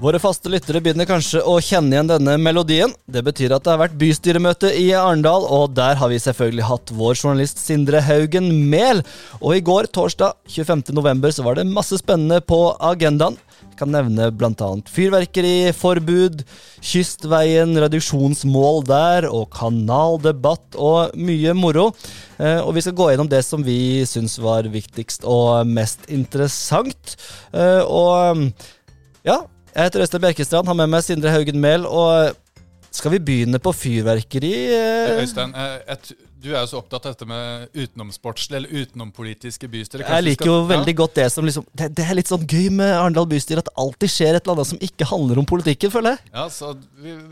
Våre 0.00 0.16
faste 0.16 0.48
lyttere 0.48 0.80
begynner 0.80 1.04
kanskje 1.04 1.42
å 1.44 1.58
kjenne 1.60 1.92
igjen 1.92 2.08
denne 2.08 2.38
melodien. 2.40 2.92
Det 3.04 3.20
betyr 3.20 3.52
at 3.52 3.66
det 3.66 3.74
har 3.74 3.82
vært 3.82 3.98
bystyremøte 4.00 4.70
i 4.72 4.86
Arendal, 4.96 5.44
og 5.44 5.74
der 5.76 5.98
har 6.00 6.08
vi 6.08 6.16
selvfølgelig 6.24 6.64
hatt 6.70 6.92
vår 6.96 7.18
journalist 7.18 7.60
Sindre 7.60 8.00
Haugen 8.06 8.48
Mehl. 8.72 9.02
Og 9.42 9.58
i 9.58 9.60
går, 9.60 9.90
torsdag 9.92 10.38
25.11, 10.48 11.36
så 11.36 11.44
var 11.44 11.60
det 11.60 11.66
masse 11.68 12.00
spennende 12.00 12.40
på 12.40 12.62
agendaen. 12.80 13.36
Jeg 13.60 13.76
kan 13.82 13.92
nevne 13.92 14.30
bl.a. 14.32 14.70
fyrverkeriforbud, 14.88 16.46
Kystveien, 16.80 17.76
reduksjonsmål 17.84 18.82
der, 18.88 19.28
og 19.28 19.52
kanaldebatt 19.52 20.80
og 20.80 21.12
mye 21.20 21.52
moro. 21.52 21.90
Eh, 22.40 22.56
og 22.64 22.72
vi 22.78 22.88
skal 22.88 22.96
gå 22.96 23.12
gjennom 23.12 23.28
det 23.28 23.44
som 23.44 23.68
vi 23.68 24.00
syns 24.08 24.40
var 24.40 24.64
viktigst 24.64 25.28
og 25.28 25.68
mest 25.68 26.08
interessant. 26.08 27.18
Eh, 27.52 27.84
og 27.84 28.48
ja, 29.28 29.42
jeg 29.74 29.86
heter 29.86 30.04
Øystein 30.04 30.24
Bjerkestrand, 30.24 30.70
har 30.70 30.78
med 30.78 30.90
meg 30.90 31.04
Sindre 31.06 31.32
Haugen 31.34 31.60
Mehl. 31.62 31.86
Og 31.86 32.34
skal 32.90 33.14
vi 33.14 33.22
begynne 33.22 33.60
på 33.62 33.72
fyrverkeri? 33.76 34.52
Eh, 34.74 35.20
Øystein, 35.22 35.54
et, 35.54 36.12
du 36.40 36.48
er 36.54 36.62
jo 36.62 36.70
så 36.70 36.78
opptatt 36.80 37.04
av 37.04 37.12
dette 37.14 37.26
med 37.28 37.68
utenomsportslige 37.76 38.58
eller 38.62 38.84
utenompolitiske 38.84 39.68
bystyre. 39.70 40.06
jeg 40.08 40.24
liker 40.24 40.46
skal, 40.46 40.52
jo 40.52 40.70
veldig 40.70 40.94
ja? 40.94 40.98
godt 41.02 41.18
det 41.18 41.26
som 41.34 41.44
liksom 41.44 41.66
det, 41.68 41.90
det, 41.98 42.06
er 42.06 42.16
litt 42.16 42.30
sånn 42.30 42.46
gøy 42.48 42.70
med 42.78 42.92
Arendal 42.94 43.28
bystyre, 43.28 43.60
at 43.60 43.68
det 43.68 43.76
alltid 43.84 44.14
skjer 44.14 44.38
et 44.38 44.42
eller 44.42 44.56
annet 44.56 44.70
som 44.72 44.80
ikke 44.88 45.08
handler 45.10 45.42
om 45.42 45.48
politikken, 45.52 45.92
føler 45.92 46.16
jeg. 46.16 46.32
Ja, 46.32 46.46
så 46.54 46.72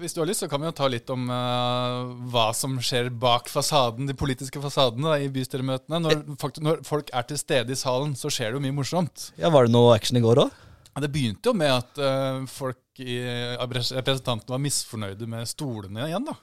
Hvis 0.02 0.14
du 0.14 0.22
har 0.22 0.28
lyst, 0.28 0.44
så 0.44 0.50
kan 0.52 0.62
vi 0.62 0.68
jo 0.68 0.76
ta 0.76 0.90
litt 0.92 1.08
om 1.14 1.26
uh, 1.32 2.12
hva 2.30 2.50
som 2.56 2.76
skjer 2.84 3.08
bak 3.10 3.48
fasaden, 3.50 4.10
de 4.10 4.16
politiske 4.18 4.62
fasadene 4.62 5.08
da, 5.08 5.18
i 5.24 5.32
bystyremøtene. 5.32 6.02
Når, 6.04 6.22
når 6.62 6.86
folk 6.86 7.10
er 7.16 7.28
til 7.28 7.40
stede 7.40 7.74
i 7.74 7.80
salen, 7.80 8.14
så 8.18 8.30
skjer 8.32 8.52
det 8.52 8.60
jo 8.60 8.64
mye 8.68 8.76
morsomt. 8.76 9.30
Ja, 9.40 9.50
Var 9.54 9.66
det 9.66 9.74
noe 9.74 9.96
action 9.96 10.20
i 10.20 10.24
går 10.24 10.44
òg? 10.46 10.64
Det 11.04 11.10
begynte 11.14 11.50
jo 11.50 11.56
med 11.56 11.72
at 11.72 12.00
uh, 12.02 12.44
folk 12.50 13.02
i 13.02 13.20
representantene 13.60 14.56
var 14.56 14.62
misfornøyde 14.62 15.28
med 15.30 15.48
stolene 15.48 16.08
igjen. 16.08 16.26
da. 16.26 16.34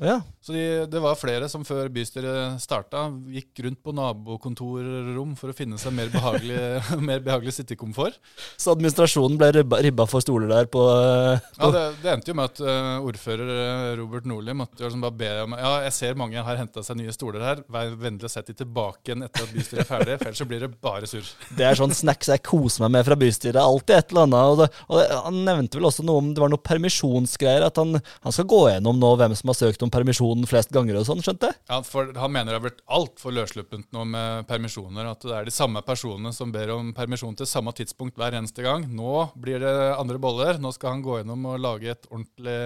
Ja. 0.00 0.20
Så 0.40 0.54
de, 0.54 0.62
det 0.90 1.00
var 1.02 1.18
flere 1.20 1.46
som 1.52 1.62
før 1.66 1.86
bystyret 1.92 2.58
starta, 2.62 3.04
gikk 3.30 3.60
rundt 3.66 3.78
på 3.84 3.92
nabokontorrom 3.94 5.34
for 5.38 5.52
å 5.52 5.56
finne 5.56 5.76
seg 5.78 5.94
mer 5.94 6.08
behagelig, 6.10 6.58
mer 7.08 7.20
behagelig 7.22 7.54
sittekomfort. 7.58 8.16
Så 8.56 8.72
administrasjonen 8.72 9.36
ble 9.38 9.50
ribba, 9.58 9.78
ribba, 9.84 10.06
for 10.10 10.24
stoler 10.24 10.50
der 10.50 10.70
på, 10.72 10.82
på 10.82 11.60
Ja, 11.60 11.70
det, 11.76 11.84
det, 12.00 12.14
endte 12.14 12.32
jo 12.32 12.38
med 12.40 12.50
at 12.50 12.62
uh, 12.64 13.04
ordfører 13.06 13.52
eh, 13.52 13.90
Robert 14.00 14.26
Nordli 14.26 14.56
måtte 14.56 14.82
liksom 14.82 15.04
bare 15.04 15.18
be 15.20 15.30
om 15.44 15.54
Ja, 15.60 15.74
jeg 15.86 15.94
ser 15.94 16.18
mange 16.18 16.42
har 16.42 16.58
henta 16.58 16.82
seg 16.82 16.98
nye 16.98 17.14
stoler 17.14 17.44
her. 17.44 17.62
Vær 17.70 17.94
vennlig 18.00 18.26
og 18.26 18.32
sette 18.32 18.56
de 18.56 18.62
tilbake 18.64 19.12
igjen 19.12 19.26
etter 19.28 19.44
at 19.44 19.54
bystyret 19.54 19.84
er 19.84 19.90
ferdig, 19.92 20.18
for 20.18 20.32
ellers 20.32 20.42
så 20.42 20.48
blir 20.48 20.64
det 20.64 20.72
bare 20.82 21.10
surr. 21.10 21.30
Det 21.58 21.68
er 21.68 21.78
sånn 21.78 21.94
snacks 21.94 22.32
jeg 22.32 22.42
koser 22.48 22.86
meg 22.86 22.96
med 22.96 23.06
fra 23.06 23.18
bystyret. 23.20 23.60
Alltid 23.60 23.98
et 23.98 24.16
eller 24.16 24.26
annet. 24.26 24.42
Og, 24.42 24.64
det, 24.64 24.68
og 24.88 24.98
det, 24.98 25.06
han 25.28 25.40
nevnte 25.46 25.78
vel 25.78 25.90
også 25.92 26.06
noe 26.08 26.24
om 26.24 26.32
det 26.32 26.42
var 26.42 26.50
noe 26.50 26.66
permisjonsgreier. 26.72 27.68
At 27.68 27.78
han, 27.78 28.00
han 28.00 28.34
skal 28.34 28.48
gå 28.50 28.64
gjennom 28.72 28.98
nå 28.98 29.14
hvem 29.20 29.38
som 29.38 29.52
har 29.52 29.60
søkt 29.60 29.81
om 29.86 29.90
permisjonen 29.92 30.46
flest 30.48 30.72
ganger 30.74 30.98
og 31.00 31.06
sånn, 31.08 31.22
skjønte 31.24 31.50
jeg? 31.50 31.58
Ja, 31.70 31.80
for 31.86 32.10
Han 32.22 32.32
mener 32.34 32.52
det 32.52 32.58
har 32.60 32.64
blitt 32.66 32.82
altfor 32.86 33.34
løssluppent 33.36 33.88
nå 33.94 34.04
med 34.08 34.46
permisjoner. 34.50 35.10
At 35.12 35.26
det 35.26 35.34
er 35.36 35.48
de 35.48 35.54
samme 35.54 35.82
personene 35.86 36.32
som 36.36 36.52
ber 36.54 36.72
om 36.74 36.92
permisjon 36.96 37.36
til 37.38 37.48
samme 37.50 37.74
tidspunkt 37.76 38.18
hver 38.20 38.36
eneste 38.38 38.64
gang. 38.64 38.86
Nå 38.88 39.28
blir 39.34 39.62
det 39.62 39.76
andre 39.96 40.18
boller. 40.22 40.60
Nå 40.62 40.72
skal 40.76 40.96
han 40.96 41.04
gå 41.06 41.20
gjennom 41.20 41.46
og 41.52 41.60
lage 41.62 41.92
et 41.94 42.08
ordentlig 42.10 42.58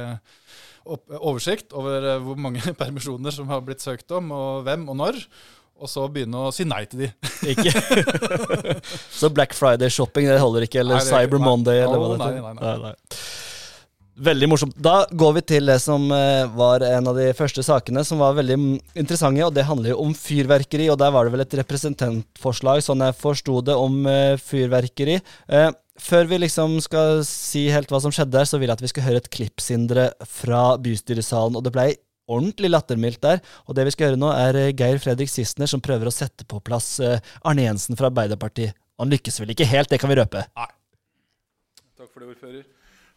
oversikt 0.87 1.73
over 1.75 2.05
eh, 2.15 2.21
hvor 2.23 2.39
mange 2.39 2.63
permisjoner 2.83 3.35
som 3.35 3.49
har 3.51 3.65
blitt 3.67 3.83
søkt 3.85 4.13
om, 4.15 4.31
og 4.35 4.67
hvem 4.69 4.87
og 4.93 5.01
når. 5.01 5.23
Og 5.77 5.91
så 5.93 6.07
begynne 6.09 6.47
å 6.47 6.53
si 6.57 6.65
nei 6.65 6.85
til 6.89 7.03
de. 7.05 7.09
ikke? 7.53 7.73
så 9.13 9.29
Black 9.29 9.53
Friday-shopping 9.57 10.29
det 10.31 10.39
holder 10.41 10.65
ikke? 10.65 10.81
Eller 10.81 11.03
nei, 11.03 11.09
Cyber 11.11 11.43
Monday? 11.43 11.83
Eller 11.85 12.01
hva 12.01 12.15
det 12.15 12.23
nei, 12.23 12.31
Nei, 12.39 12.55
nei, 12.57 12.63
nei. 12.63 12.95
nei. 12.95 13.21
Veldig 14.17 14.47
morsomt. 14.49 14.77
Da 14.81 15.03
går 15.13 15.33
vi 15.37 15.41
til 15.45 15.67
det 15.69 15.77
som 15.85 16.07
eh, 16.15 16.47
var 16.57 16.81
en 16.87 17.09
av 17.11 17.19
de 17.19 17.27
første 17.37 17.61
sakene 17.67 18.01
som 18.07 18.23
var 18.23 18.39
veldig 18.39 18.57
interessante, 18.97 19.43
og 19.45 19.53
det 19.53 19.67
handler 19.69 19.93
jo 19.93 19.99
om 20.07 20.15
fyrverkeri. 20.17 20.87
Og 20.89 20.97
der 21.03 21.11
var 21.13 21.27
det 21.27 21.35
vel 21.35 21.45
et 21.45 21.57
representantforslag, 21.61 22.81
sånn 22.85 23.05
jeg 23.05 23.19
forsto 23.21 23.61
det, 23.67 23.75
om 23.77 24.07
eh, 24.09 24.39
fyrverkeri. 24.41 25.19
Eh, 25.53 25.69
før 26.01 26.31
vi 26.31 26.39
liksom 26.47 26.79
skal 26.85 27.21
si 27.29 27.67
helt 27.73 27.93
hva 27.93 28.01
som 28.01 28.15
skjedde 28.15 28.39
der, 28.39 28.49
så 28.49 28.61
vil 28.61 28.73
jeg 28.73 28.79
at 28.79 28.85
vi 28.87 28.91
skal 28.95 29.05
høre 29.05 29.21
et 29.21 29.29
klipp, 29.37 29.61
Sindre, 29.61 30.09
fra 30.25 30.63
bystyresalen. 30.81 31.59
Og 31.61 31.67
det 31.67 31.75
blei 31.77 31.91
ordentlig 32.33 32.73
lattermildt 32.73 33.21
der. 33.27 33.43
Og 33.69 33.77
det 33.77 33.85
vi 33.91 33.93
skal 33.99 34.11
høre 34.15 34.21
nå, 34.23 34.33
er 34.33 34.73
Geir 34.73 34.97
Fredrik 35.03 35.29
Sissener 35.33 35.69
som 35.69 35.85
prøver 35.85 36.09
å 36.09 36.15
sette 36.15 36.49
på 36.49 36.63
plass 36.65 36.95
Arne 37.05 37.69
Jensen 37.69 38.01
fra 38.01 38.09
Arbeiderpartiet. 38.09 38.73
Han 38.97 39.13
lykkes 39.13 39.43
vel 39.43 39.53
ikke 39.53 39.69
helt, 39.69 39.93
det 39.93 40.01
kan 40.01 40.09
vi 40.09 40.17
røpe. 40.23 40.47
Nei. 40.57 40.71
Takk 42.01 42.09
for 42.09 42.25
det, 42.25 42.33
ordfører. 42.33 42.65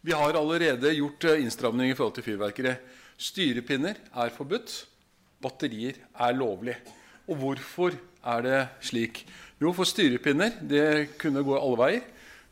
Vi 0.00 0.12
har 0.12 0.32
allerede 0.34 0.92
gjort 0.96 1.24
eh, 1.24 1.42
innstramninger 1.42 1.92
i 1.92 1.96
forhold 1.96 2.14
til 2.16 2.24
fyrverkeri. 2.24 2.72
Styrepinner 3.20 3.98
er 4.16 4.32
forbudt. 4.32 4.72
Batterier 5.44 5.98
er 6.16 6.36
lovlig. 6.36 6.76
Og 7.28 7.36
hvorfor 7.42 7.96
er 8.24 8.46
det 8.46 8.60
slik? 8.88 9.26
Jo, 9.60 9.74
for 9.76 9.84
styrepinner 9.84 10.56
det 10.64 11.18
kunne 11.20 11.44
gå 11.44 11.52
alle 11.58 11.80
veier. 11.82 12.06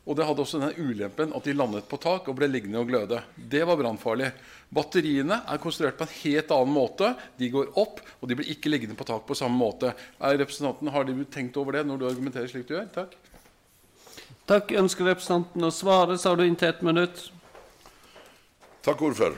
Og 0.05 0.17
det 0.17 0.25
hadde 0.25 0.41
også 0.41 0.61
den 0.61 0.77
ulempen 0.77 1.33
at 1.37 1.45
de 1.45 1.53
landet 1.57 1.89
på 1.89 1.97
tak 2.01 2.29
og 2.29 2.37
ble 2.37 2.47
liggende 2.49 2.79
og 2.81 2.87
gløde. 2.89 3.19
Det 3.35 3.63
var 3.65 3.77
brannfarlig. 3.81 4.29
Batteriene 4.73 5.41
er 5.49 5.61
konstruert 5.61 5.97
på 5.97 6.05
en 6.05 6.15
helt 6.19 6.53
annen 6.53 6.73
måte. 6.73 7.11
De 7.37 7.49
går 7.53 7.73
opp, 7.81 8.01
og 8.21 8.29
de 8.29 8.37
blir 8.37 8.53
ikke 8.53 8.69
liggende 8.69 8.97
på 8.97 9.09
tak 9.09 9.25
på 9.25 9.37
samme 9.37 9.57
måte. 9.57 9.95
Er 10.21 10.37
representanten, 10.37 10.93
Har 10.93 11.03
du 11.03 11.23
tenkt 11.25 11.57
over 11.57 11.77
det 11.77 11.85
når 11.85 11.97
du 11.97 12.07
argumenterer 12.09 12.47
slik 12.49 12.69
du 12.69 12.75
gjør? 12.77 12.87
Takk. 12.93 13.17
Takk. 14.49 14.71
Ønsker 14.81 15.11
representanten 15.11 15.65
å 15.65 15.73
svare, 15.73 16.17
så 16.17 16.29
har 16.29 16.37
du 16.37 16.45
inntil 16.45 16.69
ett 16.69 16.81
minutt. 16.85 17.29
Takk, 18.79 19.01
ordfører. 19.01 19.35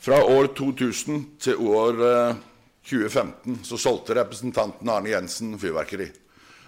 Fra 0.00 0.16
år 0.24 0.46
2000 0.56 1.24
til 1.40 1.58
år 1.68 1.98
2015 2.88 3.52
eh, 3.52 3.58
så 3.62 3.76
solgte 3.76 4.16
representanten 4.16 4.88
Arne 4.88 5.12
Jensen 5.12 5.52
fyrverkeri. 5.60 6.06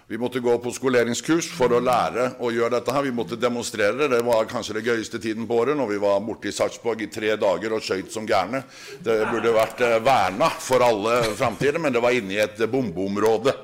Vi 0.07 0.19
måtte 0.21 0.39
gå 0.39 0.53
på 0.61 0.69
skoleringskurs 0.69 1.47
for 1.57 1.73
å 1.73 1.81
lære 1.81 2.35
å 2.37 2.51
gjøre 2.53 2.75
dette. 2.75 2.93
her. 2.93 3.07
Vi 3.07 3.15
måtte 3.17 3.39
demonstrere. 3.41 3.97
Det 3.97 4.07
Det 4.07 4.21
var 4.21 4.45
kanskje 4.45 4.75
det 4.77 4.85
gøyeste 4.85 5.19
tiden 5.19 5.47
på 5.47 5.57
året 5.57 5.77
når 5.77 5.87
vi 5.87 5.97
var 5.97 6.21
borte 6.21 6.47
i 6.47 6.51
Sarpsborg 6.51 7.01
i 7.01 7.07
tre 7.07 7.35
dager 7.35 7.73
og 7.73 7.81
skøyt 7.81 8.13
som 8.13 8.27
gærne. 8.27 8.63
Det 9.01 9.17
burde 9.31 9.57
vært 9.57 9.81
eh, 9.81 9.99
verna 9.99 10.49
for 10.49 10.85
alle 10.85 11.23
framtider, 11.33 11.79
men 11.79 11.93
det 11.93 12.01
var 12.01 12.11
inne 12.13 12.37
i 12.37 12.43
et 12.45 12.61
bombeområde. 12.69 13.57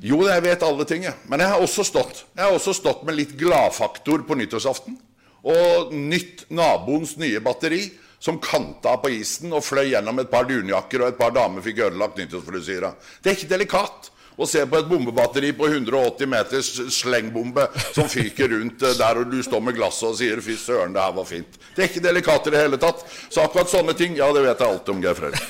Jo, 0.00 0.24
jeg 0.24 0.42
vet 0.42 0.62
alle 0.62 0.88
ting, 0.88 1.04
men 1.28 1.40
jeg 1.40 1.48
har 1.48 1.60
også 1.60 1.84
stått 1.84 2.24
Jeg 2.34 2.44
har 2.46 2.54
også 2.54 2.72
stått 2.72 3.04
med 3.04 3.14
litt 3.14 3.36
gladfaktor 3.36 4.24
på 4.24 4.34
nyttårsaften 4.34 4.96
og 5.46 5.92
nytt 5.94 6.46
naboens 6.52 7.16
nye 7.20 7.40
batteri, 7.44 7.84
som 8.20 8.36
kanta 8.42 8.98
på 9.00 9.14
isen 9.16 9.52
og 9.56 9.64
fløy 9.64 9.86
gjennom 9.94 10.20
et 10.20 10.30
par 10.30 10.44
dunjakker, 10.48 11.00
og 11.00 11.12
et 11.14 11.20
par 11.20 11.32
damer 11.32 11.64
fikk 11.64 11.86
ødelagt 11.86 12.20
nyttårsfrisyra. 12.20 12.92
Det 13.22 13.32
er 13.32 13.38
ikke 13.38 13.54
delikat 13.54 14.10
å 14.40 14.46
se 14.48 14.62
på 14.68 14.78
et 14.78 14.88
bombebatteri 14.88 15.52
på 15.56 15.68
180 15.68 16.28
meters 16.30 16.70
slengbombe 16.96 17.66
som 17.92 18.08
fyker 18.08 18.52
rundt 18.54 18.84
eh, 18.86 18.96
der, 18.96 19.20
og 19.20 19.32
du 19.32 19.40
står 19.44 19.64
med 19.64 19.76
glasset 19.76 20.08
og 20.08 20.16
sier 20.20 20.40
'fy 20.40 20.56
søren, 20.56 20.94
det 20.96 21.02
her 21.02 21.16
var 21.16 21.28
fint'. 21.28 21.60
Det 21.76 21.84
er 21.84 21.90
ikke 21.90 22.06
delikat 22.08 22.48
i 22.48 22.54
det 22.54 22.64
hele 22.64 22.80
tatt. 22.80 23.04
Så 23.28 23.44
akkurat 23.44 23.72
sånne 23.72 23.96
ting, 23.96 24.16
ja, 24.16 24.30
det 24.32 24.44
vet 24.44 24.60
jeg 24.60 24.68
alt 24.68 24.88
om, 24.88 25.02
Geir 25.04 25.16
Fredrik. 25.18 25.44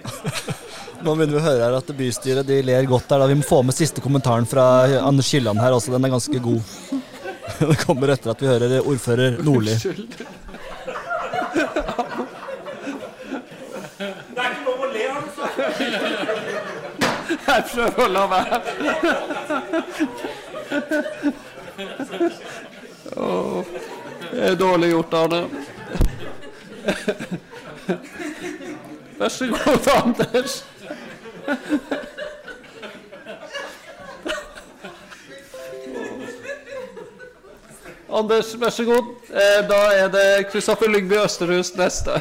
Nå 1.04 1.14
begynner 1.16 1.36
vi 1.36 1.40
å 1.40 1.44
høre 1.44 1.64
her 1.64 1.78
at 1.78 1.92
bystyret 1.96 2.48
de 2.48 2.58
ler 2.60 2.88
godt 2.88 3.08
der. 3.08 3.22
Da. 3.22 3.28
Vi 3.30 3.38
må 3.40 3.46
få 3.46 3.62
med 3.64 3.76
siste 3.76 4.02
kommentaren 4.04 4.48
fra 4.48 4.84
Anders 5.00 5.30
Kielland 5.32 5.60
her 5.62 5.72
også. 5.72 5.94
Den 5.94 6.04
er 6.04 6.12
ganske 6.12 6.42
god. 6.44 6.60
Det 7.70 7.76
kommer 7.84 8.08
etter 8.08 8.30
at 8.30 8.42
vi 8.42 8.46
hører 8.46 8.86
ordfører 8.86 9.38
Nordli. 9.44 9.74
Det 9.74 9.86
er 14.36 14.50
ikke 14.50 14.64
lov 14.66 14.80
å 14.80 14.88
le, 14.94 15.04
altså! 15.20 15.44
Jeg 17.30 17.64
prøver 17.72 18.00
å 18.04 18.08
la 18.14 18.24
være. 18.30 18.56
Oh, 23.16 23.64
det 24.30 24.50
er 24.50 24.54
dårlig 24.60 24.90
gjort, 24.92 25.14
Arne. 25.20 25.40
Vær 29.18 29.28
så 29.28 29.44
god, 29.52 29.88
Anders. 30.02 30.52
Anders, 38.20 38.52
vær 38.60 38.72
så 38.74 38.84
god. 38.84 39.06
Eh, 39.32 39.60
da 39.68 39.78
er 39.96 40.10
det 40.12 40.26
Kristoffer 40.50 40.90
Lyngby 40.92 41.16
Østerhus 41.22 41.72
neste. 41.78 42.18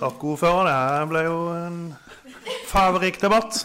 Takk, 0.00 0.22
ordfører. 0.24 0.70
Det 1.02 1.10
ble 1.10 1.24
jo 1.26 1.36
en 1.52 1.76
farverik 2.70 3.20
debatt. 3.22 3.60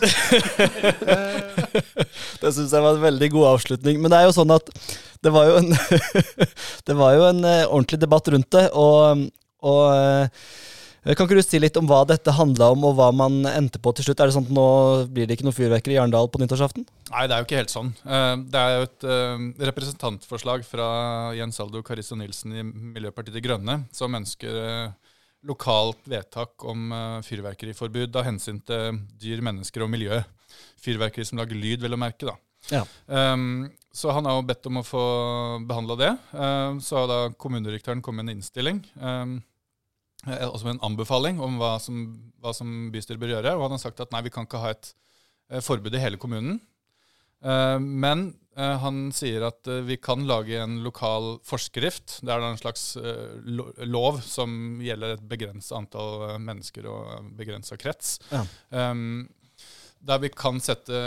det 2.42 2.52
syns 2.54 2.76
jeg 2.76 2.84
var 2.84 2.94
en 2.94 3.06
veldig 3.08 3.32
god 3.34 3.48
avslutning. 3.54 4.02
Men 4.04 4.12
det 4.12 4.20
er 4.20 4.28
jo 4.28 4.36
sånn 4.36 4.52
at 4.58 4.70
det 5.24 5.32
var 5.34 5.48
jo 5.50 5.62
en, 5.64 5.72
det 6.92 6.98
var 7.00 7.16
jo 7.16 7.28
en 7.32 7.44
eh, 7.48 7.64
ordentlig 7.66 8.02
debatt 8.04 8.28
rundt 8.36 8.52
det. 8.58 8.68
Og, 8.76 9.28
og 9.64 9.84
Eh, 9.96 10.28
Kan 11.16 11.24
ikke 11.28 11.38
du 11.38 11.44
si 11.46 11.60
litt 11.62 11.78
om 11.80 11.88
hva 11.88 12.02
dette 12.10 12.34
handla 12.36 12.72
om, 12.74 12.82
og 12.90 12.98
hva 12.98 13.08
man 13.16 13.40
endte 13.48 13.80
på 13.80 13.94
til 13.96 14.08
slutt? 14.08 14.20
Er 14.20 14.28
det 14.28 14.36
sånn 14.36 14.48
at 14.50 14.56
nå 14.58 14.68
blir 15.14 15.28
det 15.30 15.38
ikke 15.38 15.46
noe 15.48 15.56
fyrverkeri 15.56 15.96
i 15.96 16.00
Arendal 16.02 16.28
på 16.28 16.42
nyttårsaften? 16.42 16.84
Nei, 17.14 17.22
det 17.30 17.36
er 17.36 17.44
jo 17.44 17.48
ikke 17.48 17.62
helt 17.62 17.72
sånn. 17.74 17.94
Eh, 18.04 18.34
Det 18.44 18.64
er 18.64 18.74
jo 18.76 18.88
et 18.90 19.06
eh, 19.16 19.46
representantforslag 19.70 20.66
fra 20.68 20.88
Jens 21.38 21.62
Aldo 21.64 21.84
Carissa 21.88 22.18
Nilsen 22.20 22.56
i 22.60 22.66
Miljøpartiet 22.68 23.38
De 23.38 23.44
Grønne 23.46 23.78
som 23.96 24.18
ønsker 24.20 24.60
eh, 24.64 25.14
lokalt 25.48 26.04
vedtak 26.12 26.66
om 26.68 26.92
eh, 26.92 27.22
fyrverkeriforbud 27.24 28.20
av 28.20 28.28
hensyn 28.28 28.60
til 28.68 29.00
dyr, 29.22 29.40
mennesker 29.46 29.86
og 29.86 29.94
miljø. 29.94 30.20
Fyrverkeri 30.84 31.26
som 31.28 31.40
lager 31.40 31.56
lyd, 31.56 31.82
vel 31.86 31.96
å 31.96 32.02
merke. 32.02 32.28
da. 32.28 32.36
Ja. 32.74 32.84
Um, 33.08 33.70
så 33.96 34.12
han 34.12 34.28
har 34.28 34.38
jo 34.38 34.48
bedt 34.50 34.68
om 34.70 34.82
å 34.82 34.86
få 34.86 35.04
behandla 35.68 35.96
det. 36.00 36.10
Um, 36.34 36.82
så 36.84 37.00
har 37.00 37.08
da 37.10 37.20
kommunedirektøren 37.40 38.02
kommet 38.04 38.26
med 38.26 38.34
en 38.34 38.42
innstilling, 38.42 38.82
um, 39.00 39.38
eh, 39.38 39.54
altså 40.26 40.66
med 40.66 40.78
en 40.78 40.86
anbefaling 40.90 41.42
om 41.44 41.60
hva 41.62 41.76
som, 41.82 42.08
hva 42.42 42.54
som 42.56 42.90
bystyret 42.94 43.22
bør 43.22 43.36
gjøre. 43.38 43.54
Og 43.56 43.68
han 43.68 43.78
har 43.78 43.84
sagt 43.84 44.02
at 44.04 44.12
nei, 44.16 44.24
vi 44.26 44.34
kan 44.34 44.48
ikke 44.48 44.64
ha 44.64 44.74
et 44.74 44.92
eh, 45.52 45.62
forbud 45.64 45.96
i 45.96 46.02
hele 46.02 46.20
kommunen. 46.22 46.60
Uh, 47.46 47.78
men 47.78 48.32
eh, 48.58 48.78
han 48.82 49.12
sier 49.14 49.44
at 49.46 49.68
eh, 49.70 49.84
vi 49.86 50.00
kan 50.02 50.24
lage 50.26 50.58
en 50.58 50.80
lokal 50.82 51.36
forskrift. 51.46 52.20
Det 52.26 52.34
er 52.34 52.42
da 52.42 52.50
en 52.50 52.58
slags 52.58 52.96
eh, 52.98 53.86
lov 53.86 54.24
som 54.26 54.82
gjelder 54.82 55.16
et 55.16 55.28
begrensa 55.30 55.78
antall 55.78 56.32
eh, 56.32 56.40
mennesker 56.42 56.90
og 56.90 57.30
begrensa 57.38 57.78
krets. 57.78 58.18
Ja. 58.34 58.42
Um, 58.74 59.28
der 60.08 60.20
vi 60.22 60.30
kan 60.34 60.60
sette 60.62 60.98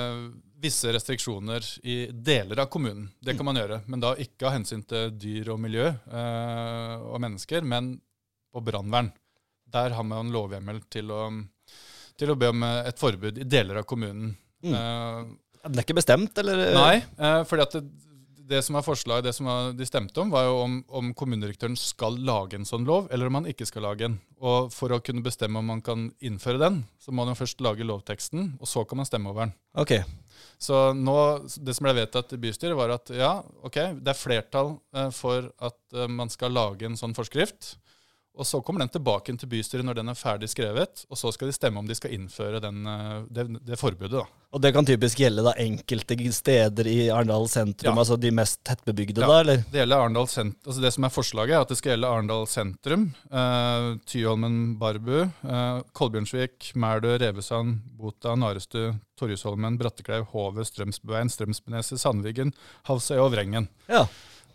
visse 0.61 0.93
restriksjoner 0.93 1.65
i 1.89 2.11
deler 2.13 2.63
av 2.63 2.71
kommunen. 2.73 3.09
Det 3.23 3.37
kan 3.39 3.47
man 3.49 3.57
gjøre, 3.57 3.81
men 3.89 4.03
da 4.03 4.13
ikke 4.21 4.49
av 4.49 4.57
hensyn 4.59 4.83
til 4.87 5.15
dyr 5.17 5.53
og 5.55 5.61
miljø 5.63 5.87
eh, 5.89 6.95
og 7.01 7.21
mennesker, 7.23 7.65
men 7.67 7.95
på 8.53 8.63
brannvern. 8.67 9.13
Der 9.71 9.95
har 9.95 10.07
man 10.07 10.33
lovhjemmel 10.35 10.83
til 10.91 11.11
å, 11.15 11.25
til 12.19 12.33
å 12.33 12.39
be 12.39 12.51
om 12.51 12.67
eh, 12.67 12.83
et 12.91 13.01
forbud 13.01 13.39
i 13.39 13.47
deler 13.49 13.83
av 13.83 13.89
kommunen. 13.89 14.35
Mm. 14.65 14.75
Eh, 14.75 15.59
Den 15.65 15.79
er 15.79 15.87
ikke 15.87 16.01
bestemt, 16.01 16.39
eller? 16.43 16.71
Nei, 16.75 16.97
eh, 16.99 17.43
fordi 17.49 17.67
at 17.67 17.77
det, 17.79 17.85
det 18.51 18.65
som 18.67 18.75
er 18.75 18.83
forslaget, 18.83 19.29
det 19.29 19.35
som 19.37 19.47
de 19.79 19.87
stemte 19.87 20.19
om, 20.19 20.33
var 20.35 20.49
jo 20.49 20.57
om, 20.65 20.73
om 20.99 21.13
kommunedirektøren 21.15 21.77
skal 21.79 22.17
lage 22.27 22.59
en 22.59 22.67
sånn 22.67 22.83
lov, 22.89 23.07
eller 23.15 23.31
om 23.31 23.39
han 23.39 23.47
ikke 23.53 23.69
skal 23.69 23.87
lage 23.87 24.09
en. 24.09 24.17
Og 24.43 24.73
for 24.75 24.91
å 24.91 24.99
kunne 25.07 25.23
bestemme 25.23 25.63
om 25.63 25.71
man 25.71 25.85
kan 25.87 26.09
innføre 26.19 26.59
den, 26.59 26.81
så 26.99 27.15
må 27.15 27.23
han 27.23 27.31
jo 27.31 27.39
først 27.45 27.63
lage 27.63 27.87
lovteksten, 27.87 28.57
og 28.59 28.67
så 28.67 28.83
kan 28.91 28.99
man 28.99 29.07
stemme 29.07 29.31
over 29.31 29.47
den. 29.47 29.55
Ok. 29.79 29.95
Så 30.59 30.81
nå, 30.99 31.15
det 31.63 31.77
som 31.77 31.87
ble 31.87 31.95
vedtatt 32.01 32.35
i 32.35 32.41
bystyret, 32.43 32.75
var 32.75 32.97
at 32.97 33.15
ja, 33.15 33.37
ok, 33.63 33.79
det 34.03 34.11
er 34.11 34.19
flertall 34.19 34.75
for 35.15 35.47
at 35.63 36.01
man 36.11 36.33
skal 36.33 36.51
lage 36.57 36.89
en 36.91 36.99
sånn 36.99 37.15
forskrift. 37.15 37.77
Og 38.39 38.47
så 38.47 38.61
kommer 38.65 38.81
den 38.85 38.89
tilbake 38.95 39.35
til 39.37 39.49
bystyret 39.51 39.85
når 39.85 39.97
den 39.99 40.09
er 40.09 40.15
ferdig 40.17 40.49
skrevet, 40.49 41.03
og 41.11 41.19
så 41.19 41.33
skal 41.35 41.51
de 41.51 41.53
stemme 41.53 41.81
om 41.83 41.87
de 41.89 41.97
skal 41.99 42.13
innføre 42.15 42.61
den, 42.63 42.87
eh, 42.87 43.25
det, 43.29 43.45
det 43.67 43.77
forbudet. 43.79 44.13
da. 44.23 44.23
Og 44.55 44.63
det 44.63 44.73
kan 44.75 44.87
typisk 44.87 45.19
gjelde 45.19 45.43
da 45.45 45.53
enkelte 45.61 46.17
steder 46.33 46.87
i 46.91 47.09
Arendal 47.11 47.49
sentrum, 47.51 47.93
Ja. 47.93 47.99
altså 48.01 48.17
de 48.19 48.31
mest 48.31 48.63
tettbebygde 48.65 49.21
Ja. 49.21 49.27
da, 49.27 49.41
eller? 49.41 49.57
Det 49.71 49.81
gjelder 49.83 49.97
Arendal 49.99 50.27
sentrum, 50.31 50.57
altså 50.67 50.81
det 50.81 50.93
som 50.95 51.05
er 51.05 51.09
forslaget, 51.11 51.51
er 51.55 51.61
at 51.61 51.69
det 51.69 51.77
skal 51.79 51.93
gjelde 51.93 52.07
Arendal 52.09 52.47
sentrum, 52.47 53.05
eh, 53.31 53.97
Tyholmen, 54.07 54.79
Barbu, 54.79 55.21
eh, 55.45 55.83
Kolbjørnsvik, 55.93 56.73
Mærdø, 56.77 57.19
Revesand, 57.19 57.81
Bota, 57.99 58.35
Narestu, 58.37 58.95
Torjusholmen, 59.19 59.77
Brattekleiv, 59.77 60.25
Hove, 60.33 60.65
Strømsbeveien, 60.65 61.29
Strømsbeneset, 61.29 61.99
Sandvigen, 62.01 62.55
Havsøy 62.87 63.19
og 63.19 63.33
Vrengen. 63.35 63.69
Ja. 63.89 64.07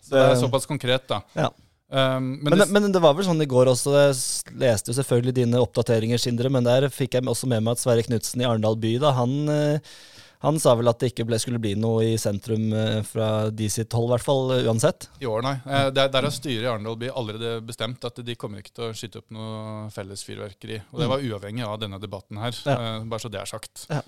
Så 0.02 0.12
det 0.16 0.26
er 0.32 0.36
såpass 0.42 0.66
konkret, 0.66 1.08
da. 1.08 1.22
Ja. 1.36 1.50
Um, 1.86 2.40
men, 2.42 2.50
Men, 2.50 2.58
det, 2.58 2.66
men, 2.74 2.92
det 2.92 3.02
var 3.04 3.14
vel 3.14 3.28
sånn 3.28 3.44
i 3.44 3.46
går 3.46 3.70
også, 3.70 3.92
jeg 3.94 4.56
leste 4.58 4.90
jo 4.90 4.96
selvfølgelig 4.98 5.36
dine 5.38 5.60
oppdateringer, 5.62 6.18
Sindre, 6.18 6.50
men 6.50 6.66
der 6.66 6.88
fikk 6.90 7.14
jeg 7.14 7.28
også 7.30 7.46
med 7.52 7.62
meg 7.62 7.76
at 7.76 7.84
Sverre 7.84 8.02
Knutsen 8.08 8.42
i 8.42 8.48
Arendal 8.48 8.78
by, 8.82 8.96
da, 9.04 9.12
han, 9.14 9.36
eh, 9.54 9.92
han 10.42 10.58
sa 10.62 10.74
vel 10.80 10.90
at 10.90 11.04
det 11.04 11.12
ikke 11.12 11.28
ble, 11.30 11.38
skulle 11.42 11.62
bli 11.62 11.76
noe 11.78 12.02
i 12.08 12.16
sentrum 12.22 12.74
eh, 12.74 13.04
fra 13.06 13.52
de 13.54 13.70
sitt 13.70 13.94
hold, 13.94 14.10
i 14.10 14.14
hvert 14.16 14.26
fall, 14.26 14.50
eh, 14.56 14.66
uansett. 14.66 15.08
I 15.22 15.30
år, 15.30 15.46
nei. 15.46 15.54
Der, 15.94 16.10
der 16.10 16.26
har 16.26 16.34
styret 16.34 16.66
i 16.66 16.72
Arendal 16.74 16.98
by 17.06 17.12
allerede 17.14 17.54
bestemt 17.70 18.10
at 18.10 18.18
de 18.26 18.38
kommer 18.40 18.66
ikke 18.66 18.74
til 18.74 18.88
å 18.90 18.96
skyte 18.98 19.22
opp 19.22 19.30
noe 19.38 19.86
felles 19.94 20.26
fyrverkeri. 20.26 20.82
Og 20.90 21.04
det 21.04 21.12
var 21.14 21.28
uavhengig 21.30 21.68
av 21.70 21.78
denne 21.86 22.02
debatten 22.02 22.42
her, 22.42 22.58
Ja. 22.66 22.80
bare 23.06 23.22
så 23.22 23.30
det 23.30 23.44
er 23.44 23.52
sagt. 23.54 23.86
Ja. 23.94 24.02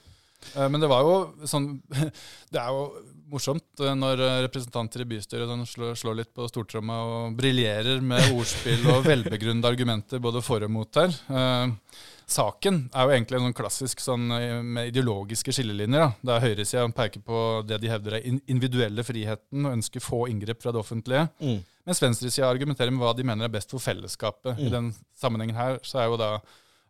Men 0.65 0.81
det 0.81 0.89
var 0.89 1.05
jo 1.05 1.47
sånn 1.49 1.79
Det 2.53 2.59
er 2.61 2.69
jo 2.69 2.83
morsomt 3.31 3.81
eh, 3.83 3.95
når 3.97 4.21
eh, 4.23 4.41
representanter 4.47 5.03
i 5.03 5.07
bystyret 5.09 5.49
sånn 5.49 5.65
slår, 5.67 5.95
slår 5.99 6.19
litt 6.21 6.33
på 6.35 6.47
stortromma 6.49 6.99
og 7.05 7.39
briljerer 7.39 8.03
med 8.03 8.33
ordspill 8.35 8.85
og 8.93 9.07
velbegrunnede 9.07 9.71
argumenter 9.71 10.21
både 10.23 10.43
for 10.45 10.65
og 10.65 10.73
mot 10.73 11.01
her. 11.01 11.11
Eh, 11.11 11.97
Saken 12.27 12.81
er 12.91 13.05
jo 13.07 13.11
egentlig 13.15 13.37
en 13.37 13.45
sånn 13.45 13.55
klassisk 13.55 14.01
sånn 14.03 14.25
med 14.27 14.89
ideologiske 14.89 15.53
skillelinjer. 15.55 16.01
da, 16.01 16.33
Der 16.33 16.41
høyresida 16.43 16.83
peker 16.91 17.21
på 17.23 17.37
det 17.63 17.77
de 17.79 17.87
hevder 17.87 18.17
er 18.17 18.25
individuelle 18.51 19.05
friheten 19.07 19.63
og 19.63 19.77
ønsker 19.77 20.03
få 20.03 20.25
inngrep 20.27 20.59
fra 20.59 20.73
det 20.75 20.81
offentlige. 20.81 21.29
Mm. 21.39 21.61
Mens 21.87 22.03
venstresida 22.03 22.49
argumenterer 22.51 22.91
med 22.91 22.99
hva 22.99 23.13
de 23.15 23.23
mener 23.23 23.47
er 23.47 23.53
best 23.53 23.71
for 23.71 23.79
fellesskapet. 23.79 24.59
I 24.59 24.67
den 24.73 24.91
sammenhengen 25.15 25.55
her 25.55 25.79
så 25.87 26.01
er 26.03 26.11
jo 26.11 26.19
da 26.19 26.33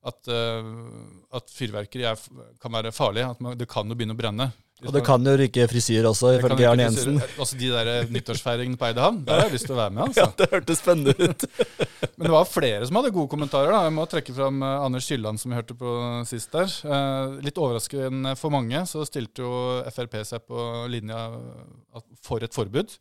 at, 0.07 0.29
eh, 0.31 0.69
at 1.37 1.51
fyrverkeri 1.53 2.07
er, 2.09 2.21
kan 2.63 2.73
være 2.77 2.93
farlig. 2.95 3.25
At 3.29 3.43
man, 3.43 3.57
det 3.59 3.67
kan 3.71 3.87
jo 3.91 3.97
begynne 3.99 4.15
å 4.15 4.21
brenne. 4.21 4.49
Og 4.85 4.91
det 4.93 5.01
kan 5.07 5.23
jo 5.25 5.31
ryke 5.33 5.63
frisyr 5.65 6.05
også, 6.05 6.35
ifølge 6.37 6.67
Arne 6.69 6.83
Jensen. 6.85 7.15
frisyre- 7.17 7.39
Altså 7.41 7.57
de 7.57 7.69
der 7.73 8.11
nyttårsfeiringene 8.13 8.77
på 8.77 8.85
Eidehavn, 8.85 9.23
der 9.25 9.39
har 9.39 9.47
jeg 9.47 9.55
lyst 9.55 9.65
til 9.65 9.73
å 9.73 9.79
være 9.79 9.93
med. 9.95 10.03
altså. 10.03 10.21
Ja, 10.27 10.27
det 10.37 10.47
hørtes 10.51 10.81
spennende 10.83 11.15
ut. 11.17 11.45
Men 12.17 12.27
det 12.27 12.33
var 12.35 12.45
flere 12.45 12.85
som 12.85 12.99
hadde 12.99 13.11
gode 13.15 13.31
kommentarer. 13.31 13.73
da. 13.73 13.79
Jeg 13.87 13.95
må 13.97 14.05
trekke 14.11 14.35
fram 14.37 14.61
eh, 14.61 14.75
Anders 14.85 15.07
Kylland, 15.09 15.41
som 15.41 15.49
vi 15.49 15.57
hørte 15.57 15.77
på 15.81 15.95
sist 16.29 16.53
der. 16.53 16.69
Eh, 16.85 17.33
litt 17.47 17.57
overraskende 17.57 18.35
for 18.37 18.53
mange 18.53 18.83
så 18.85 19.01
stilte 19.09 19.41
jo 19.47 19.51
Frp 19.97 20.19
seg 20.29 20.45
på 20.45 20.69
linja 20.93 21.25
for 22.21 22.45
et 22.45 22.53
forbud. 22.53 22.93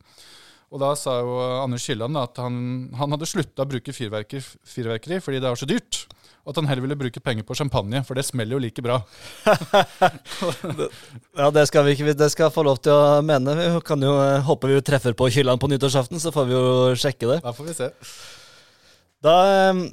Og 0.73 0.81
da 0.81 0.89
sa 0.99 1.19
jo 1.21 1.37
Anders 1.61 1.85
Kylland 1.87 2.17
at 2.19 2.41
han, 2.41 2.57
han 2.97 3.13
hadde 3.13 3.29
slutta 3.29 3.63
å 3.63 3.69
bruke 3.69 3.93
fyrverkeri, 3.95 4.41
fyrverkeri 4.67 5.21
fordi 5.23 5.39
det 5.45 5.47
var 5.53 5.61
så 5.61 5.69
dyrt. 5.69 5.96
Og 6.47 6.53
at 6.53 6.61
han 6.61 6.69
heller 6.69 6.85
ville 6.85 6.95
bruke 6.95 7.19
penger 7.19 7.43
på 7.43 7.57
champagne, 7.59 7.99
for 8.07 8.15
det 8.15 8.23
smeller 8.23 8.55
jo 8.55 8.63
like 8.63 8.83
bra. 8.83 9.01
Ja, 11.37 11.51
det 11.53 11.67
skal 11.67 11.83
vi 11.85 11.93
ikke, 11.93 12.13
det 12.15 12.29
skal 12.31 12.53
få 12.55 12.63
lov 12.65 12.79
til 12.79 12.95
å 12.95 13.19
mene. 13.21 13.51
Vi 13.59 13.67
kan 13.85 14.01
jo 14.01 14.15
eh, 14.23 14.39
håpe 14.47 14.69
vi 14.71 14.79
treffer 14.81 15.13
på 15.17 15.27
Kylland 15.35 15.59
på 15.59 15.67
nyttårsaften, 15.69 16.21
så 16.23 16.31
får 16.33 16.47
vi 16.47 16.55
jo 16.55 16.95
sjekke 16.97 17.27
det. 17.29 17.37
Da 17.43 17.51
får 17.53 17.67
vi 17.67 17.75
se. 17.75 17.89
Da 19.27 19.35
eh, 19.51 19.83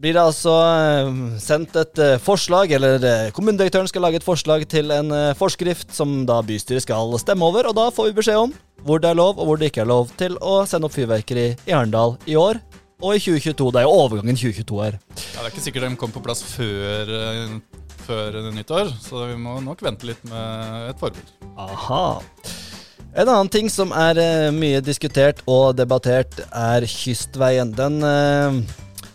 blir 0.00 0.14
det 0.14 0.22
altså 0.22 0.54
eh, 0.62 1.10
sendt 1.42 1.74
et 1.82 2.04
forslag, 2.22 2.70
eller 2.78 3.34
kommunedirektøren 3.36 3.90
skal 3.90 4.06
lage 4.06 4.22
et 4.22 4.28
forslag 4.30 4.64
til 4.70 4.94
en 4.94 5.12
forskrift 5.36 5.90
som 5.96 6.22
da 6.30 6.38
bystyret 6.46 6.86
skal 6.86 7.18
stemme 7.20 7.50
over, 7.50 7.66
og 7.66 7.76
da 7.76 7.90
får 7.92 8.12
vi 8.12 8.18
beskjed 8.22 8.46
om 8.46 8.54
hvor 8.86 9.02
det 9.02 9.10
er 9.10 9.18
lov 9.18 9.36
og 9.36 9.50
hvor 9.50 9.60
det 9.60 9.74
ikke 9.74 9.82
er 9.82 9.90
lov 9.90 10.14
til 10.22 10.38
å 10.38 10.62
sende 10.70 10.88
opp 10.88 10.94
fyrverkeri 10.94 11.50
i 11.66 11.74
Arendal 11.74 12.14
i 12.30 12.38
år 12.38 12.62
og 13.00 13.16
i 13.16 13.20
2022. 13.22 13.70
Det 13.74 13.80
er 13.82 13.86
jo 13.88 13.94
overgangen 13.96 14.36
2022 14.38 14.80
her. 14.84 14.98
Ja, 15.16 15.40
det 15.40 15.46
er 15.46 15.52
ikke 15.54 15.64
sikkert 15.66 15.86
de 15.88 15.96
kommer 16.00 16.18
på 16.18 16.24
plass 16.28 16.42
før, 16.46 17.12
eh, 17.16 17.54
før 18.06 18.40
nyttår, 18.54 18.92
så 19.02 19.26
vi 19.30 19.36
må 19.40 19.58
nok 19.64 19.82
vente 19.86 20.08
litt 20.08 20.22
med 20.28 20.90
et 20.90 21.00
forbud. 21.00 21.32
Aha. 21.56 22.02
En 23.10 23.26
annen 23.26 23.48
ting 23.50 23.66
som 23.72 23.90
er 23.96 24.20
eh, 24.22 24.50
mye 24.54 24.80
diskutert 24.86 25.40
og 25.50 25.72
debattert, 25.80 26.38
er 26.54 26.86
Kystveien. 26.86 27.72
Den 27.74 27.98
eh, 28.06 28.60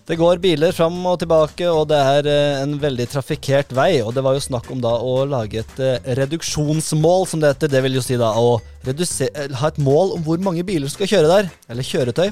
Det 0.06 0.20
går 0.20 0.38
biler 0.38 0.70
fram 0.76 1.00
og 1.10 1.16
tilbake, 1.24 1.66
og 1.66 1.88
det 1.90 1.98
er 1.98 2.28
en 2.62 2.76
veldig 2.78 3.08
trafikkert 3.10 3.72
vei. 3.74 4.04
Og 4.06 4.12
det 4.14 4.22
var 4.22 4.36
jo 4.38 4.44
snakk 4.44 4.68
om 4.70 4.78
da 4.84 4.92
å 5.02 5.24
lage 5.26 5.64
et 5.64 5.80
reduksjonsmål, 6.20 7.26
som 7.32 7.42
det 7.42 7.56
heter. 7.56 7.72
Det 7.74 7.82
vil 7.88 7.98
jo 7.98 8.04
si 8.06 8.18
da 8.22 8.30
å 8.38 8.60
reduse- 8.86 9.32
eh, 9.34 9.48
ha 9.62 9.68
et 9.72 9.80
mål 9.82 10.14
om 10.20 10.24
hvor 10.28 10.38
mange 10.38 10.62
biler 10.64 10.88
skal 10.94 11.08
kjøre 11.10 11.32
der. 11.32 11.50
Eller 11.70 11.82
kjøretøy. 11.84 12.30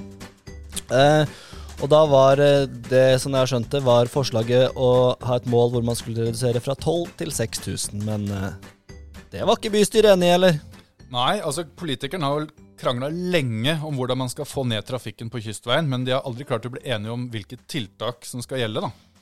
Eh, 0.93 1.23
og 1.81 1.89
da 1.91 2.01
var 2.07 2.41
eh, 2.43 2.65
det, 2.89 3.19
som 3.21 3.33
jeg 3.33 3.43
har 3.43 3.49
skjønt 3.49 3.71
det, 3.73 3.81
var 3.85 4.11
forslaget 4.11 4.77
å 4.79 4.91
ha 5.19 5.39
et 5.39 5.49
mål 5.51 5.73
hvor 5.73 5.85
man 5.85 5.97
skulle 5.99 6.27
redusere 6.29 6.61
fra 6.63 6.75
12 6.77 7.15
til 7.19 7.33
6000. 7.35 8.03
Men 8.07 8.27
eh, 8.31 8.51
det 9.33 9.43
var 9.47 9.57
ikke 9.57 9.73
bystyret 9.73 10.13
enig 10.13 10.29
i, 10.29 10.35
eller? 10.37 10.59
Nei, 11.13 11.37
altså 11.45 11.65
politikerne 11.77 12.29
har 12.29 12.43
jo 12.43 12.51
krangla 12.83 13.09
lenge 13.09 13.77
om 13.85 13.95
hvordan 13.97 14.23
man 14.23 14.31
skal 14.31 14.47
få 14.49 14.65
ned 14.67 14.85
trafikken 14.87 15.29
på 15.31 15.41
kystveien, 15.45 15.87
men 15.89 16.05
de 16.05 16.15
har 16.15 16.25
aldri 16.27 16.47
klart 16.47 16.65
å 16.67 16.73
bli 16.73 16.83
enige 16.89 17.13
om 17.13 17.27
hvilke 17.33 17.59
tiltak 17.69 18.25
som 18.27 18.43
skal 18.43 18.63
gjelde. 18.63 18.87
da. 18.87 19.12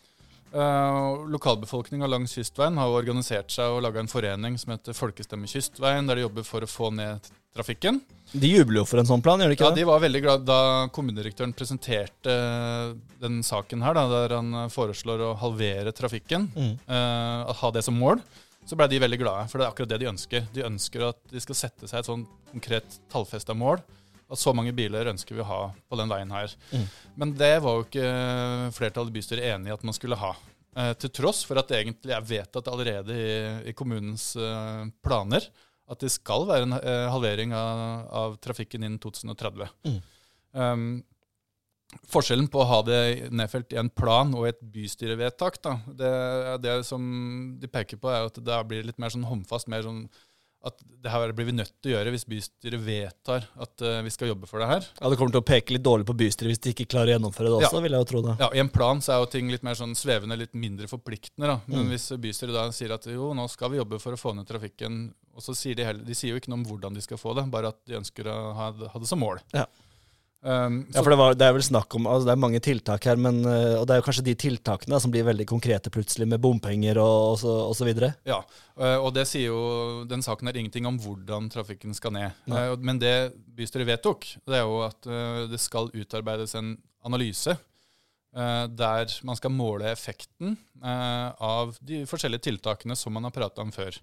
Uh, 0.51 1.23
Lokalbefolkninga 1.31 2.07
langs 2.11 2.33
kystveien 2.35 2.75
har 2.79 2.91
organisert 2.91 3.53
seg 3.53 3.71
og 3.71 3.83
laga 3.85 4.01
en 4.03 4.09
forening 4.11 4.57
som 4.59 4.73
heter 4.73 4.95
Folkestemme 4.97 5.47
Kystveien, 5.47 6.09
der 6.09 6.19
de 6.19 6.25
jobber 6.25 6.43
for 6.47 6.65
å 6.65 6.67
få 6.69 6.89
ned 6.91 7.29
trafikken. 7.55 8.01
De 8.31 8.47
jubler 8.47 8.81
jo 8.81 8.85
for 8.87 8.99
en 9.01 9.07
sånn 9.07 9.23
plan, 9.23 9.39
gjør 9.39 9.51
de 9.51 9.55
ikke 9.57 9.65
Ja, 9.69 9.71
det? 9.75 9.81
De 9.83 9.87
var 9.89 10.03
veldig 10.03 10.21
glad 10.23 10.43
da 10.47 10.59
kommunedirektøren 10.95 11.55
presenterte 11.55 12.35
den 13.23 13.41
saken 13.47 13.83
her, 13.83 13.95
da, 13.95 14.05
der 14.11 14.35
han 14.37 14.69
foreslår 14.71 15.23
å 15.29 15.33
halvere 15.39 15.91
trafikken, 15.95 16.49
Mm. 16.55 16.77
uh, 16.87 17.51
ha 17.61 17.71
det 17.71 17.83
som 17.87 17.95
mål. 17.99 18.21
Så 18.67 18.77
ble 18.77 18.87
de 18.87 18.99
veldig 19.01 19.19
glade, 19.19 19.47
for 19.49 19.57
det 19.57 19.65
er 19.65 19.71
akkurat 19.71 19.89
det 19.89 19.99
de 20.03 20.11
ønsker. 20.11 20.45
De 20.53 20.63
ønsker 20.67 21.07
at 21.09 21.17
de 21.31 21.39
skal 21.41 21.55
sette 21.55 21.87
seg 21.89 21.99
et 21.99 22.05
sånn 22.11 22.27
konkret 22.51 22.99
tallfesta 23.11 23.55
mål. 23.57 23.81
At 24.31 24.39
så 24.39 24.53
mange 24.55 24.71
biler 24.75 25.09
ønsker 25.11 25.35
vi 25.35 25.43
å 25.43 25.49
ha 25.49 25.61
på 25.91 25.99
den 25.99 26.11
veien 26.11 26.31
her. 26.31 26.53
Men 27.19 27.33
det 27.35 27.57
var 27.65 27.77
jo 27.77 27.83
ikke 27.83 28.07
flertallet 28.77 29.11
i 29.11 29.17
bystyret 29.17 29.49
enig 29.51 29.71
i 29.71 29.75
at 29.75 29.83
man 29.83 29.97
skulle 29.97 30.19
ha. 30.21 30.31
Eh, 30.71 30.93
til 30.95 31.11
tross 31.11 31.43
for 31.43 31.59
at 31.59 31.67
det 31.67 31.81
egentlig 31.81 32.15
er 32.15 32.23
vedtatt 32.23 32.69
allerede 32.71 33.15
i, 33.15 33.33
i 33.67 33.75
kommunens 33.75 34.31
eh, 34.39 34.85
planer 35.03 35.49
at 35.91 35.99
det 35.99 36.11
skal 36.13 36.45
være 36.47 36.67
en 36.67 36.77
eh, 36.79 37.07
halvering 37.11 37.51
av, 37.57 37.81
av 38.07 38.35
trafikken 38.43 38.85
innen 38.85 38.99
2030. 39.03 39.67
Um, 40.55 41.01
forskjellen 42.07 42.47
på 42.51 42.61
å 42.61 42.69
ha 42.69 42.79
det 42.87 43.01
nedfelt 43.35 43.75
i 43.75 43.79
en 43.81 43.91
plan 43.91 44.31
og 44.37 44.47
et 44.47 44.61
bystyrevedtak, 44.73 45.59
da, 45.63 45.75
det, 45.99 46.11
det 46.63 46.77
som 46.87 47.03
de 47.59 47.67
peker 47.71 47.99
på, 47.99 48.11
er 48.11 48.29
at 48.29 48.39
det 48.39 48.59
blir 48.69 48.87
litt 48.87 49.01
mer 49.01 49.11
sånn 49.11 49.27
håndfast. 49.27 49.67
mer 49.71 49.83
sånn 49.83 50.05
at 50.63 50.77
det 51.01 51.09
her 51.09 51.31
blir 51.33 51.47
vi 51.47 51.53
nødt 51.57 51.71
til 51.81 51.91
å 51.91 51.95
gjøre 51.95 52.11
hvis 52.13 52.25
bystyret 52.29 52.81
vedtar 52.85 53.47
at 53.59 53.81
uh, 53.81 54.01
vi 54.05 54.11
skal 54.13 54.29
jobbe 54.29 54.45
for 54.47 54.61
det 54.61 54.67
her. 54.69 54.85
Ja, 55.01 55.09
Det 55.09 55.17
kommer 55.17 55.31
til 55.33 55.41
å 55.41 55.47
peke 55.47 55.73
litt 55.73 55.81
dårlig 55.85 56.05
på 56.05 56.13
bystyret 56.19 56.51
hvis 56.53 56.61
de 56.61 56.73
ikke 56.75 56.85
klarer 56.93 57.09
å 57.09 57.15
gjennomføre 57.17 57.49
det 57.49 57.55
også, 57.65 57.73
Ja. 57.79 57.81
vil 57.81 57.91
jeg 57.97 58.03
jo 58.05 58.09
tro 58.11 58.21
det. 58.27 58.35
Ja, 58.43 58.49
I 58.53 58.59
en 58.61 58.69
plan 58.69 59.01
så 59.01 59.15
er 59.15 59.23
jo 59.23 59.31
ting 59.33 59.49
litt 59.49 59.63
mer 59.65 59.73
sånn 59.79 59.95
svevende, 59.97 60.37
litt 60.37 60.53
mindre 60.53 60.85
forpliktende. 60.91 61.47
da. 61.47 61.59
Men 61.67 61.85
Mm. 61.87 61.89
hvis 61.95 62.05
bystyret 62.21 62.53
da 62.53 62.67
sier 62.71 62.93
at 62.93 63.05
jo, 63.09 63.33
nå 63.33 63.49
skal 63.49 63.69
vi 63.71 63.77
jobbe 63.81 63.99
for 63.99 64.13
å 64.13 64.21
få 64.21 64.35
ned 64.35 64.45
trafikken, 64.47 65.13
og 65.35 65.41
så 65.41 65.55
sier 65.55 65.75
de 65.75 65.83
heller 65.83 66.03
De 66.05 66.13
sier 66.13 66.29
jo 66.35 66.39
ikke 66.39 66.49
noe 66.49 66.59
om 66.61 66.65
hvordan 66.65 66.93
de 66.93 67.01
skal 67.01 67.17
få 67.17 67.33
det, 67.35 67.49
bare 67.49 67.69
at 67.69 67.79
de 67.87 67.95
ønsker 67.97 68.25
å 68.27 68.53
ha, 68.53 68.71
ha 68.71 68.99
det 68.99 69.07
som 69.07 69.19
mål. 69.19 69.39
Ja. 69.53 69.65
Um, 70.41 70.87
Ja, 70.89 71.03
for 71.03 71.13
det, 71.13 71.17
var, 71.19 71.35
det 71.37 71.45
er 71.45 71.53
vel 71.53 71.61
snakk 71.61 71.93
om 71.93 72.07
altså 72.09 72.25
Det 72.25 72.33
er 72.33 72.39
mange 72.41 72.59
tiltak 72.65 73.03
her, 73.05 73.19
men, 73.21 73.43
øh, 73.45 73.75
og 73.77 73.83
det 73.85 73.93
er 73.93 73.99
jo 73.99 74.05
kanskje 74.07 74.23
de 74.25 74.33
tiltakene 74.41 74.97
som 74.97 75.11
blir 75.13 75.27
veldig 75.27 75.45
konkrete 75.45 75.91
plutselig, 75.93 76.25
med 76.25 76.41
bompenger 76.41 76.97
og, 76.97 77.17
og, 77.27 77.35
så, 77.37 77.51
og 77.67 77.75
så 77.77 77.85
videre. 77.85 78.15
ja, 78.25 78.39
uh, 78.79 78.97
og 79.05 79.11
det 79.13 79.27
sier 79.29 79.51
jo 79.51 79.61
Den 80.09 80.25
saken 80.25 80.49
er 80.49 80.57
ingenting 80.57 80.87
om 80.89 80.97
hvordan 81.01 81.49
trafikken 81.53 81.93
skal 81.93 82.15
ned. 82.15 82.39
Nei. 82.49 82.63
Uh, 82.71 82.73
men 82.81 82.97
det 83.01 83.35
bystyret 83.53 83.85
vedtok, 83.91 84.25
det 84.49 84.57
er 84.57 84.65
jo 84.65 84.81
at 84.87 85.11
det 85.51 85.59
skal 85.61 85.91
utarbeides 85.93 86.55
en 86.57 86.73
analyse 87.05 87.57
der 88.31 89.11
man 89.27 89.35
skal 89.35 89.51
måle 89.51 89.89
effekten 89.91 90.53
av 90.79 91.73
de 91.83 92.05
forskjellige 92.07 92.45
tiltakene 92.45 92.95
som 92.95 93.11
man 93.11 93.27
har 93.27 93.33
prata 93.35 93.59
om 93.59 93.73
før. 93.75 93.97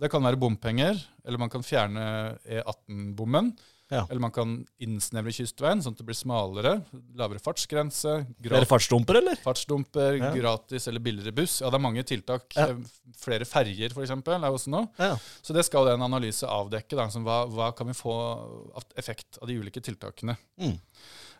Det 0.00 0.08
kan 0.10 0.24
være 0.24 0.40
bompenger, 0.40 0.96
eller 1.20 1.42
man 1.42 1.52
kan 1.52 1.62
fjerne 1.62 2.06
E18-bommen. 2.48 3.52
Ja. 3.92 4.06
Eller 4.08 4.20
man 4.24 4.32
kan 4.32 4.52
innsnevre 4.80 5.32
kystveien, 5.34 5.82
sånn 5.84 5.92
at 5.92 5.98
det 6.00 6.06
blir 6.08 6.16
smalere. 6.16 6.70
Lavere 7.18 7.42
fartsgrense. 7.42 8.14
Flere 8.40 8.64
fartsdumper, 8.68 9.18
eller? 9.20 9.36
fartsdumper, 9.44 10.16
Ja. 10.22 10.30
gratis 10.32 10.88
eller 10.88 11.00
billigere 11.04 11.34
buss. 11.36 11.60
Ja, 11.60 11.68
det 11.68 11.76
er 11.76 11.84
mange 11.84 12.02
tiltak. 12.02 12.46
Ja. 12.56 12.68
Eh, 12.70 12.76
Flere 13.20 13.44
ferjer, 13.44 13.92
f.eks., 13.92 14.10
er 14.10 14.48
også. 14.48 14.80
Ja. 14.98 15.16
Så 15.42 15.52
det 15.54 15.64
skal 15.66 15.88
en 15.92 16.02
analyse 16.02 16.48
avdekke. 16.48 16.96
Da, 16.96 17.06
hva, 17.20 17.44
hva 17.46 17.68
kan 17.76 17.86
vi 17.86 17.92
få 17.92 18.14
av 18.74 18.84
effekt 18.96 19.38
av 19.42 19.48
de 19.48 19.58
ulike 19.60 19.80
tiltakene. 19.84 20.36
Mm. 20.58 20.78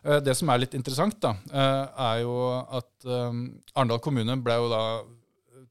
Eh, 0.05 0.19
Det 0.21 0.37
som 0.37 0.49
er 0.49 0.59
litt 0.59 0.73
interessant, 0.77 1.19
da, 1.19 1.33
eh, 1.51 1.87
er 1.97 2.21
jo 2.21 2.37
at 2.69 3.05
um, 3.09 3.59
Arendal 3.75 3.99
kommune 3.99 4.37
ble 4.41 4.53
jo 4.53 4.69
da 4.69 4.83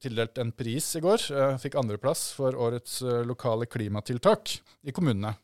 tildelt 0.02 0.36
en 0.38 0.50
pris 0.52 0.96
i 0.96 1.00
går. 1.00 1.22
Fikk 1.62 1.78
andreplass 1.80 2.32
for 2.34 2.52
årets 2.52 3.00
lokale 3.24 3.64
klimatiltak 3.70 4.58
i 4.84 4.92
kommunene. 4.92 5.36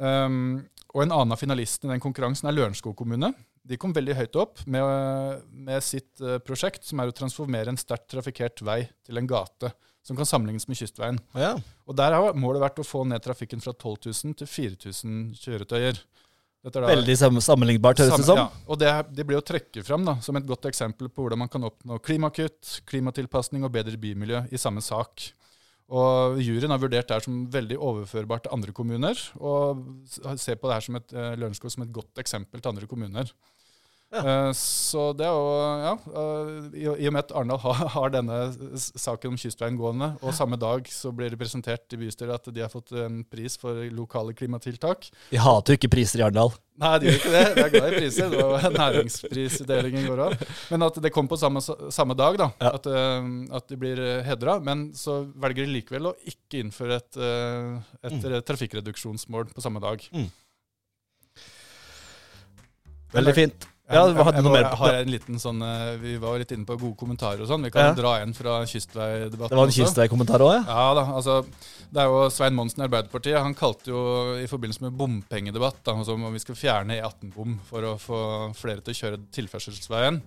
Um, 0.00 0.64
og 0.94 1.02
en 1.02 1.14
annen 1.14 1.34
av 1.34 1.40
finalistene 1.40 1.90
i 1.90 1.94
den 1.96 2.02
konkurransen 2.02 2.48
er 2.48 2.54
Lørenskog 2.54 2.94
kommune. 2.98 3.32
De 3.64 3.78
kom 3.80 3.94
veldig 3.96 4.14
høyt 4.18 4.36
opp 4.38 4.60
med, 4.70 5.40
med 5.50 5.82
sitt 5.82 6.20
eh, 6.20 6.36
prosjekt, 6.44 6.84
som 6.84 7.00
er 7.00 7.10
å 7.10 7.14
transformere 7.16 7.72
en 7.72 7.80
sterkt 7.80 8.10
trafikkert 8.12 8.60
vei 8.62 8.82
til 9.06 9.18
en 9.18 9.28
gate 9.30 9.72
som 10.04 10.18
kan 10.18 10.28
sammenlignes 10.28 10.68
med 10.68 10.78
kystveien. 10.78 11.18
Ja. 11.32 11.54
Og 11.88 11.96
Der 11.96 12.12
har 12.12 12.36
målet 12.36 12.62
vært 12.62 12.82
å 12.82 12.86
få 12.86 13.06
ned 13.08 13.24
trafikken 13.24 13.62
fra 13.64 13.72
12 13.72 14.10
000 14.12 14.36
til 14.42 14.50
4000 14.50 15.22
kjøretøyer. 15.40 16.02
Er 16.64 16.86
Veldig 16.88 17.14
sammenlignbart, 17.44 18.00
høres 18.00 18.22
det 18.22 18.28
som. 18.28 18.38
Ja, 18.40 18.46
og 18.68 18.78
det, 18.80 18.92
det 19.12 19.26
blir 19.28 19.36
å 19.36 19.44
trekke 19.44 19.82
fram 19.84 20.04
da, 20.06 20.14
som 20.24 20.36
et 20.38 20.46
godt 20.48 20.64
eksempel 20.70 21.10
på 21.12 21.24
hvordan 21.24 21.42
man 21.42 21.50
kan 21.52 21.64
oppnå 21.68 21.98
klimakutt, 22.04 22.78
klimatilpasning 22.88 23.66
og 23.66 23.72
bedre 23.74 24.00
bymiljø 24.00 24.46
i 24.48 24.60
samme 24.60 24.80
sak. 24.84 25.26
Og 25.92 26.38
Juryen 26.40 26.72
har 26.72 26.80
vurdert 26.80 27.10
det 27.10 27.18
som 27.26 27.42
veldig 27.52 27.76
overførbart 27.76 28.46
til 28.46 28.54
andre 28.56 28.72
kommuner, 28.72 29.18
og 29.36 29.82
ser 30.40 30.56
på 30.56 30.70
det 30.70 30.78
her 30.78 30.86
som 30.86 30.96
et, 30.96 31.12
eh, 31.12 31.34
Lørenskog 31.36 31.70
som 31.70 31.84
et 31.84 31.92
godt 31.92 32.22
eksempel 32.22 32.60
til 32.60 32.70
andre 32.70 32.86
kommuner. 32.88 33.32
Eh, 34.14 34.50
Så 34.54 35.08
det 35.18 35.26
er 35.26 35.32
jo, 35.34 35.46
ja, 35.82 35.94
eh, 36.20 36.50
i, 36.82 36.86
og 37.08 37.12
med 37.14 37.24
at 37.24 37.32
Arendal 37.34 37.58
har, 37.64 37.80
har 37.96 38.12
denne 38.14 38.36
saken 38.78 39.32
om 39.34 39.38
kystveien 39.40 39.78
gående, 39.80 40.12
og 40.22 40.34
samme 40.36 40.58
dag 40.60 40.86
så 40.92 41.10
blir 41.14 41.30
det 41.34 41.38
presentert 41.40 41.96
i 41.96 41.98
bystyret 42.04 42.34
at 42.38 42.52
de 42.54 42.62
har 42.62 42.70
fått 42.72 42.92
en 42.98 43.22
pris 43.26 43.56
for 43.58 43.80
lokale 43.90 44.34
klimatiltak, 44.38 45.10
Vi 45.32 45.40
hater 45.42 45.74
jo 45.74 45.80
ikke 45.80 45.90
priser 45.96 46.22
i 46.22 46.26
Arendal. 46.28 46.54
Nei, 46.78 46.92
de 46.98 47.06
gjør 47.06 47.18
ikke 47.20 47.30
det. 47.34 47.42
De 47.54 47.62
er 47.62 47.70
glad 47.70 47.92
i 47.92 47.98
priser. 48.00 48.30
Det 48.32 48.44
var 48.50 48.64
næringsprisutdeling 48.74 49.94
i 50.00 50.06
går 50.08 50.22
òg. 50.24 50.32
Men 50.72 50.82
at 50.82 50.96
det 51.04 51.12
kom 51.14 51.28
på 51.30 51.36
samme, 51.38 51.60
samme 51.94 52.16
dag, 52.18 52.34
da. 52.40 52.48
Ja. 52.58 52.72
At, 52.80 52.88
eh, 52.90 53.28
at 53.54 53.68
de 53.70 53.78
blir 53.78 54.00
hedra. 54.26 54.56
Men 54.58 54.88
så 54.98 55.20
velger 55.38 55.68
de 55.68 55.76
likevel 55.76 56.08
å 56.10 56.14
ikke 56.26 56.64
innføre 56.64 56.96
et, 56.98 57.20
et 58.02 58.16
Mm. 58.18 58.42
trafikkreduksjonsmål 58.50 59.52
på 59.54 59.62
samme 59.62 59.78
dag. 59.86 60.02
Veldig 63.14 63.34
fint. 63.38 63.68
Ja, 63.84 64.06
Jeg- 64.08 64.16
jeg, 64.16 64.44
jeg, 64.44 64.64
har 64.80 64.94
en 64.94 65.08
liten 65.12 65.34
sånn 65.38 65.58
eh, 65.62 65.96
Vi 66.00 66.16
var 66.16 66.38
litt 66.38 66.52
inne 66.52 66.64
på 66.64 66.78
gode 66.80 66.96
kommentarer 66.96 67.42
og 67.42 67.48
sånn. 67.50 67.62
Vi 67.64 67.70
kan 67.70 67.90
Ja. 67.90 67.94
dra 67.94 68.16
en 68.22 68.32
fra 68.32 68.64
kystveidebatten. 68.64 69.48
Det 69.50 69.58
var 69.58 69.66
en 69.66 69.76
kystveikommentar 69.76 70.40
òg, 70.40 70.54
ja? 70.54 70.64
Ja 70.66 70.94
da, 70.94 71.04
altså 71.12 71.44
Det 71.92 72.00
er 72.00 72.06
jo 72.08 72.30
Svein 72.30 72.54
Monsen 72.54 72.80
i 72.82 72.88
Arbeiderpartiet. 72.88 73.36
Han 73.42 73.54
kalte 73.54 73.84
jo 73.92 74.34
i 74.40 74.46
forbindelse 74.46 74.80
med 74.80 74.96
bompengedebatt 74.96 75.84
da, 75.84 75.92
om 75.92 76.32
vi 76.32 76.38
skal 76.40 76.54
fjerne 76.54 76.96
E18-bom 76.98 77.58
for 77.68 77.82
å 77.82 77.98
få 78.00 78.54
flere 78.54 78.80
til 78.82 78.94
å 78.94 78.98
kjøre 78.98 79.18
tilførselsveien. 79.30 80.22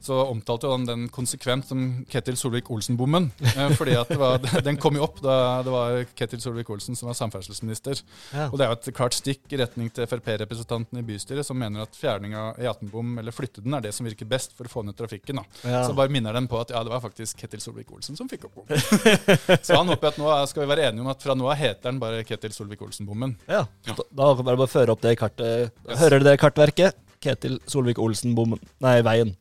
Så 0.00 0.16
omtalte 0.30 0.68
jo 0.68 0.74
han 0.76 0.86
den 0.86 1.06
konsekvent 1.12 1.66
som 1.68 1.84
Ketil 2.10 2.36
Solvik-Olsen-bommen. 2.38 3.30
Eh, 3.48 3.72
fordi 3.78 3.96
at 3.98 4.10
det 4.12 4.18
var, 4.20 4.38
Den 4.66 4.78
kom 4.80 4.98
jo 4.98 5.04
opp 5.06 5.20
da 5.24 5.60
det 5.66 5.72
var 5.74 6.04
Ketil 6.18 6.42
Solvik-Olsen 6.42 6.96
som 6.98 7.10
var 7.10 7.18
samferdselsminister. 7.18 8.02
Ja. 8.32 8.48
Og 8.48 8.58
det 8.58 8.66
er 8.66 8.72
jo 8.72 8.78
et 8.78 8.90
klart 8.96 9.16
stikk 9.16 9.50
i 9.54 9.60
retning 9.60 9.90
til 9.94 10.06
Frp-representanten 10.08 11.00
i 11.00 11.04
bystyret, 11.06 11.46
som 11.46 11.58
mener 11.58 11.84
at 11.84 11.98
fjerning 11.98 12.36
av 12.38 12.60
E18-bom, 12.60 13.16
eller 13.22 13.34
flytte 13.34 13.64
den, 13.64 13.74
er 13.74 13.84
det 13.84 13.94
som 13.96 14.06
virker 14.06 14.28
best 14.28 14.54
for 14.58 14.68
å 14.68 14.72
få 14.72 14.84
ned 14.86 14.96
trafikken. 14.98 15.42
da. 15.42 15.62
Ja. 15.64 15.82
Så 15.88 15.96
bare 15.98 16.12
minner 16.14 16.36
den 16.36 16.48
på 16.50 16.60
at 16.60 16.72
ja, 16.74 16.84
det 16.86 16.94
var 16.94 17.02
faktisk 17.04 17.42
Ketil 17.42 17.62
Solvik-Olsen 17.64 18.18
som 18.18 18.30
fikk 18.30 18.48
opp 18.48 18.60
bommen. 18.60 18.78
så 19.66 19.80
han 19.80 19.90
håper 19.90 20.12
at 20.12 20.22
nå 20.22 20.30
skal 20.50 20.64
vi 20.64 20.70
være 20.70 20.88
enige 20.88 21.04
om 21.04 21.10
at 21.12 21.24
fra 21.24 21.36
nå 21.38 21.50
av 21.50 21.58
heter 21.58 21.90
den 21.90 22.00
bare 22.02 22.22
Ketil 22.28 22.54
Solvik-Olsen-bommen. 22.54 23.36
Ja. 23.50 23.64
Da, 23.88 23.98
da 23.98 24.30
er 24.32 24.40
det 24.40 24.48
bare 24.48 24.70
føre 24.70 24.94
opp 24.94 25.04
det 25.04 25.16
i 25.16 25.20
kartet. 25.20 25.84
Hører 25.98 26.22
du 26.22 26.28
det 26.30 26.38
kartverket? 26.40 27.04
Ketil 27.22 27.58
Solvik-Olsen-bommen. 27.66 28.62
Nei, 28.84 28.98
veien. 29.06 29.34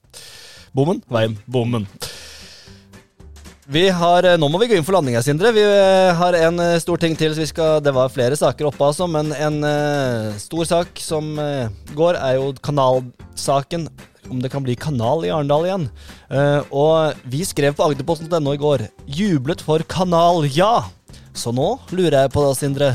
Bommen? 0.78 1.00
Veien. 1.10 1.34
Bommen. 1.50 1.88
Vi 3.68 3.90
har, 3.90 4.24
eh, 4.24 4.38
Nå 4.38 4.48
må 4.48 4.60
vi 4.62 4.68
gå 4.70 4.78
inn 4.78 4.86
for 4.86 4.96
landinga, 4.96 5.24
Sindre. 5.26 5.50
Vi 5.52 5.64
eh, 5.66 6.14
har 6.16 6.38
en 6.38 6.60
eh, 6.62 6.78
stor 6.80 7.02
ting 7.02 7.18
til. 7.18 7.34
Skal, 7.50 7.82
det 7.84 7.92
var 7.96 8.14
flere 8.14 8.38
saker 8.38 8.70
oppe, 8.70 8.86
altså, 8.86 9.08
men 9.10 9.34
en 9.34 9.58
uh, 9.66 10.38
stor 10.40 10.70
sak 10.70 11.02
som 11.02 11.34
uh, 11.36 11.68
går, 11.98 12.20
er 12.22 12.38
jo 12.38 12.54
kanalsaken. 12.62 13.90
Om 14.28 14.44
det 14.44 14.52
kan 14.52 14.64
bli 14.64 14.76
kanal 14.76 15.26
i 15.26 15.32
Arendal 15.32 15.66
igjen. 15.66 15.90
Uh, 16.30 16.62
og 16.70 17.28
vi 17.32 17.42
skrev 17.48 17.76
på 17.76 17.88
agderposten.no 17.88 18.54
i 18.54 18.62
går 18.62 18.86
'Jublet 19.08 19.64
for 19.64 19.82
kanal, 19.88 20.46
ja'. 20.46 20.86
Så 21.34 21.54
nå 21.56 21.78
lurer 21.90 22.22
jeg 22.22 22.34
på 22.36 22.44
da, 22.44 22.54
Sindre. 22.56 22.92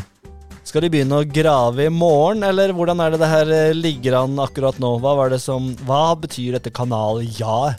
Skal 0.63 0.85
de 0.85 0.93
begynne 0.95 1.19
å 1.19 1.27
grave 1.27 1.89
i 1.89 1.93
morgen, 1.93 2.45
eller 2.47 2.71
hvordan 2.77 3.01
er 3.03 3.13
det 3.13 3.19
det 3.19 3.31
her 3.33 3.49
eh, 3.51 3.73
ligger 3.75 4.21
an 4.21 4.39
akkurat 4.45 4.77
nå? 4.83 4.93
Hva, 5.03 5.17
var 5.19 5.33
det 5.33 5.41
som, 5.43 5.73
hva 5.89 6.15
betyr 6.15 6.55
dette 6.55 6.71
kanal 6.75 7.19
ja? 7.27 7.73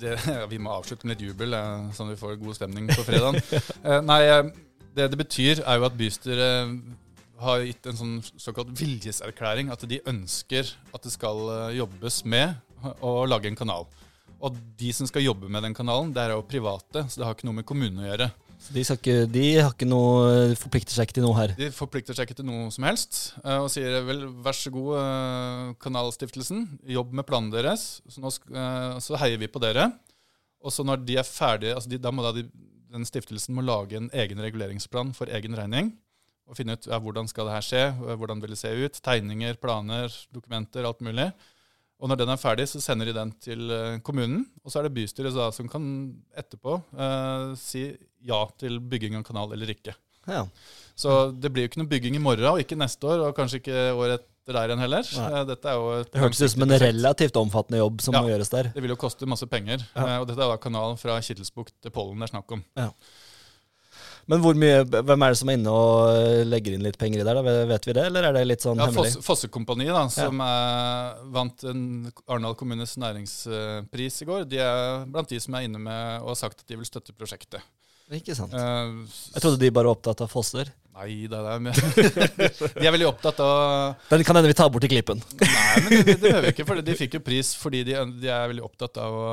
Det, 0.00 0.16
vi 0.52 0.58
må 0.58 0.74
avslutte 0.74 1.06
med 1.06 1.14
litt 1.14 1.30
jubel, 1.30 1.54
eh, 1.54 1.86
sånn 1.94 2.10
at 2.10 2.16
vi 2.16 2.22
får 2.24 2.40
god 2.42 2.58
stemning 2.58 2.90
på 2.90 3.06
fredag. 3.06 3.38
nei, 4.10 4.18
eh, 4.26 4.50
det 4.98 5.08
det 5.14 5.20
betyr, 5.22 5.62
er 5.62 5.78
jo 5.78 5.86
at 5.86 5.96
bystyret 5.96 6.74
har 7.42 7.64
gitt 7.68 7.86
en 7.90 8.00
sånn 8.02 8.18
såkalt 8.34 8.74
viljeserklæring. 8.82 9.70
At 9.70 9.86
de 9.86 10.02
ønsker 10.02 10.74
at 10.90 11.06
det 11.06 11.14
skal 11.14 11.46
jobbes 11.78 12.24
med 12.26 12.58
å 12.98 13.20
lage 13.30 13.46
en 13.50 13.58
kanal. 13.58 13.86
Og 14.42 14.58
de 14.78 14.90
som 14.94 15.06
skal 15.06 15.22
jobbe 15.22 15.46
med 15.46 15.62
den 15.62 15.74
kanalen, 15.74 16.10
det 16.14 16.26
er 16.26 16.34
jo 16.34 16.42
private, 16.50 17.06
så 17.06 17.20
det 17.20 17.28
har 17.28 17.38
ikke 17.38 17.46
noe 17.46 17.60
med 17.62 17.66
kommunen 17.68 18.02
å 18.02 18.08
gjøre. 18.10 18.32
Så 18.62 18.74
de, 18.76 18.82
ikke, 18.94 19.14
de 19.26 19.44
ikke 19.58 19.86
noe, 19.88 20.52
forplikter 20.58 20.94
seg 20.94 21.08
ikke 21.08 21.16
til 21.16 21.24
noe 21.26 21.34
her. 21.34 21.54
De 21.58 21.70
forplikter 21.74 22.14
seg 22.14 22.28
ikke 22.28 22.38
til 22.38 22.46
noe 22.46 22.68
som 22.74 22.86
helst, 22.86 23.18
eh, 23.42 23.58
og 23.58 23.66
sier 23.72 24.04
vel 24.06 24.28
vær 24.44 24.54
så 24.54 24.70
god, 24.74 24.92
eh, 25.00 25.72
Kanalstiftelsen, 25.82 26.66
jobb 26.94 27.16
med 27.18 27.26
planene 27.26 27.56
deres, 27.56 27.86
så, 28.06 28.22
nå, 28.22 28.30
eh, 28.30 29.00
så 29.02 29.18
heier 29.22 29.40
vi 29.42 29.50
på 29.50 29.62
dere. 29.62 29.88
Og 30.62 30.70
så 30.70 30.86
når 30.86 31.02
de 31.02 31.18
er 31.18 31.26
ferdige, 31.26 31.74
altså 31.74 31.90
de, 31.90 31.98
da 31.98 32.12
må 32.14 32.22
da 32.22 32.30
de, 32.36 32.46
den 32.92 33.08
stiftelsen 33.08 33.56
må 33.56 33.64
lage 33.66 33.98
en 33.98 34.10
egen 34.14 34.42
reguleringsplan 34.44 35.10
for 35.16 35.32
egen 35.32 35.58
regning. 35.58 35.90
Og 36.46 36.58
finne 36.58 36.76
ut 36.76 36.86
ja, 36.86 36.98
hvordan 37.02 37.26
skal 37.30 37.48
det 37.48 37.56
her 37.56 37.66
skje, 37.66 37.82
hvordan 38.20 38.42
vil 38.42 38.54
det 38.54 38.60
se 38.60 38.70
ut, 38.70 39.02
tegninger, 39.02 39.58
planer, 39.62 40.12
dokumenter, 40.34 40.86
alt 40.86 41.02
mulig. 41.02 41.30
Og 42.02 42.10
når 42.10 42.18
den 42.18 42.32
er 42.34 42.40
ferdig, 42.42 42.64
så 42.66 42.80
sender 42.82 43.06
de 43.06 43.12
den 43.14 43.30
til 43.42 43.70
eh, 43.70 43.98
kommunen. 44.02 44.40
Og 44.64 44.72
så 44.72 44.80
er 44.80 44.88
det 44.88 44.94
bystyret 44.96 45.36
da, 45.36 45.50
som 45.54 45.68
kan 45.70 45.84
etterpå 46.36 46.80
eh, 46.98 47.52
si 47.60 47.84
ja 48.26 48.40
til 48.58 48.80
bygging 48.82 49.14
av 49.20 49.22
kanal 49.28 49.54
eller 49.54 49.70
ikke. 49.70 49.94
Ja. 50.26 50.44
Så 50.98 51.30
det 51.34 51.50
blir 51.54 51.64
jo 51.64 51.70
ikke 51.70 51.80
noe 51.82 51.90
bygging 51.90 52.18
i 52.18 52.22
morgen, 52.22 52.44
og 52.52 52.60
ikke 52.62 52.78
neste 52.78 53.06
år, 53.10 53.22
og 53.28 53.36
kanskje 53.38 53.58
ikke 53.62 53.78
året 53.98 54.20
etter 54.42 54.54
der 54.58 54.70
igjen 54.72 54.82
heller. 54.82 55.06
Nei. 55.18 55.30
Eh, 55.30 55.44
Dette 55.52 55.72
Det 56.10 56.22
hørtes 56.24 56.42
ut 56.42 56.52
som 56.56 56.66
en 56.66 56.74
relativt 56.82 57.38
omfattende 57.38 57.78
jobb 57.78 58.02
som 58.02 58.14
Ja. 58.18 58.22
må 58.26 58.30
gjøres 58.34 58.50
der. 58.50 58.70
Det 58.74 58.82
vil 58.82 58.90
jo 58.94 58.98
koste 58.98 59.26
masse 59.30 59.46
penger. 59.46 59.86
Ja. 59.94 60.06
Eh, 60.16 60.18
Og 60.22 60.26
dette 60.26 60.42
er 60.42 60.50
da 60.50 60.58
kanalen 60.58 60.98
fra 60.98 61.20
Kittelsbukt 61.22 61.74
til 61.82 61.94
Pollen 61.94 62.18
det 62.18 62.28
er 62.30 62.34
snakk 62.34 62.50
om. 62.58 62.64
Men 64.30 64.42
mye, 64.58 64.82
hvem 64.86 65.24
er 65.26 65.34
det 65.34 65.38
som 65.40 65.50
er 65.50 65.58
inne 65.58 65.72
og 65.74 66.12
eh, 66.12 66.42
legger 66.46 66.76
inn 66.76 66.84
litt 66.86 66.98
penger 67.00 67.22
i 67.22 67.26
der? 67.26 67.40
da? 67.40 67.54
Vet 67.72 67.88
vi 67.88 67.96
det, 67.96 68.06
eller 68.10 68.28
er 68.28 68.36
det 68.36 68.44
litt 68.46 68.64
sånn 68.64 68.78
Ja, 68.78 68.86
hemmelig? 68.88 69.16
Fosse, 69.16 69.26
Fossekompani, 69.26 69.88
da, 69.90 70.04
som 70.12 70.42
eh, 70.44 71.22
vant 71.34 71.66
en 71.72 71.84
Arendal 72.28 72.56
kommunes 72.58 72.94
næringspris 73.02 74.22
i 74.22 74.28
går, 74.28 74.46
de 74.50 74.62
er 74.62 75.06
blant 75.10 75.32
de 75.32 75.40
som 75.42 75.58
er 75.58 75.66
inne 75.66 75.82
med 75.82 76.22
og 76.22 76.34
har 76.34 76.42
sagt 76.44 76.62
at 76.62 76.70
de 76.70 76.78
vil 76.78 76.88
støtte 76.88 77.16
prosjektet. 77.16 77.64
Ikke 78.12 78.34
sant. 78.36 78.52
Uh, 78.52 79.08
Jeg 79.32 79.40
trodde 79.40 79.60
de 79.62 79.70
bare 79.72 79.88
var 79.88 79.96
opptatt 79.96 80.20
av 80.24 80.30
fosser. 80.30 80.68
Nei, 80.92 81.24
det 81.30 81.38
er 81.38 81.62
det. 81.64 81.72
De 82.82 82.84
er 82.84 82.92
veldig 82.92 83.06
opptatt 83.08 83.38
av 83.40 83.94
Den 84.10 84.24
kan 84.28 84.36
hende 84.36 84.50
vi 84.50 84.56
tar 84.58 84.68
bort 84.68 84.84
i 84.84 84.90
klippen. 84.92 85.22
Nei, 85.40 85.78
men 85.80 85.94
det, 85.94 86.02
det 86.10 86.16
behøver 86.20 86.44
vi 86.44 86.50
ikke, 86.52 86.66
for 86.68 86.82
de 86.84 86.96
fikk 86.98 87.16
jo 87.16 87.22
pris 87.24 87.54
fordi 87.56 87.80
de, 87.88 87.96
de 88.20 88.28
er 88.28 88.50
veldig 88.50 88.66
opptatt 88.66 89.00
av 89.00 89.16
å, 89.16 89.30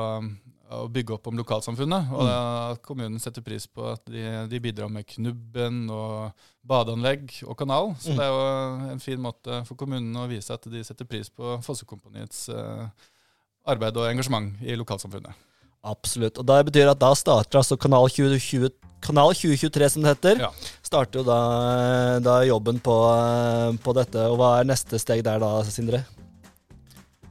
å 0.70 0.86
bygge 0.92 1.16
opp 1.16 1.28
om 1.30 1.38
lokalsamfunnet. 1.40 2.12
Og 2.14 2.30
at 2.30 2.82
kommunen 2.86 3.20
setter 3.22 3.44
pris 3.44 3.66
på 3.66 3.84
at 3.92 4.02
de, 4.10 4.24
de 4.50 4.62
bidrar 4.62 4.90
med 4.92 5.06
Knubben 5.08 5.82
og 5.92 6.46
badeanlegg 6.66 7.40
og 7.46 7.56
kanal. 7.58 7.94
Så 8.00 8.14
det 8.16 8.26
er 8.26 8.32
jo 8.32 8.90
en 8.94 9.02
fin 9.02 9.22
måte 9.22 9.62
for 9.68 9.78
kommunen 9.80 10.16
å 10.20 10.28
vise 10.30 10.54
at 10.54 10.68
de 10.70 10.84
setter 10.86 11.08
pris 11.08 11.32
på 11.32 11.56
Fossekompaniets 11.66 12.48
eh, 12.54 13.08
arbeid 13.70 13.98
og 13.98 14.10
engasjement 14.10 14.62
i 14.62 14.78
lokalsamfunnet. 14.78 15.48
Absolutt. 15.90 16.38
Og 16.38 16.46
det 16.46 16.60
betyr 16.68 16.92
at 16.92 17.00
da 17.00 17.14
starter 17.16 17.62
altså 17.62 17.78
Kanal 17.80 18.10
2020 18.12 18.70
Kanal 19.00 19.32
2023, 19.32 19.86
som 19.94 20.04
det 20.04 20.10
heter. 20.12 20.42
Ja. 20.44 20.50
Starter 20.84 21.22
jo 21.22 21.24
da, 21.24 21.40
da 22.20 22.34
jobben 22.44 22.76
på, 22.84 22.96
på 23.80 23.94
dette. 23.96 24.26
Og 24.28 24.36
hva 24.36 24.58
er 24.58 24.68
neste 24.68 25.00
steg 25.00 25.24
der 25.24 25.40
da, 25.40 25.54
Sindre? 25.72 26.02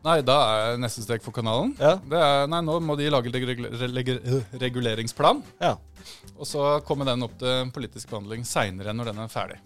Nei, 0.05 0.21
da 0.23 0.35
er 0.71 0.77
neste 0.79 1.01
steg 1.03 1.21
for 1.21 1.31
kanalen. 1.35 1.73
Ja. 1.79 1.95
Det 1.99 2.15
er, 2.19 2.45
nei, 2.47 2.61
nå 2.63 2.77
må 2.81 2.95
de 2.97 3.09
lage 3.11 3.31
regul- 3.33 3.67
regul- 3.97 4.45
reguleringsplan. 4.61 5.41
Ja, 5.59 5.75
Og 6.39 6.47
så 6.47 6.81
kommer 6.87 7.05
den 7.05 7.21
opp 7.25 7.33
til 7.37 7.69
politisk 7.75 8.07
behandling 8.09 8.45
seinere 8.47 8.93
når 8.95 9.11
den 9.11 9.19
er 9.19 9.27
ferdig. 9.27 9.57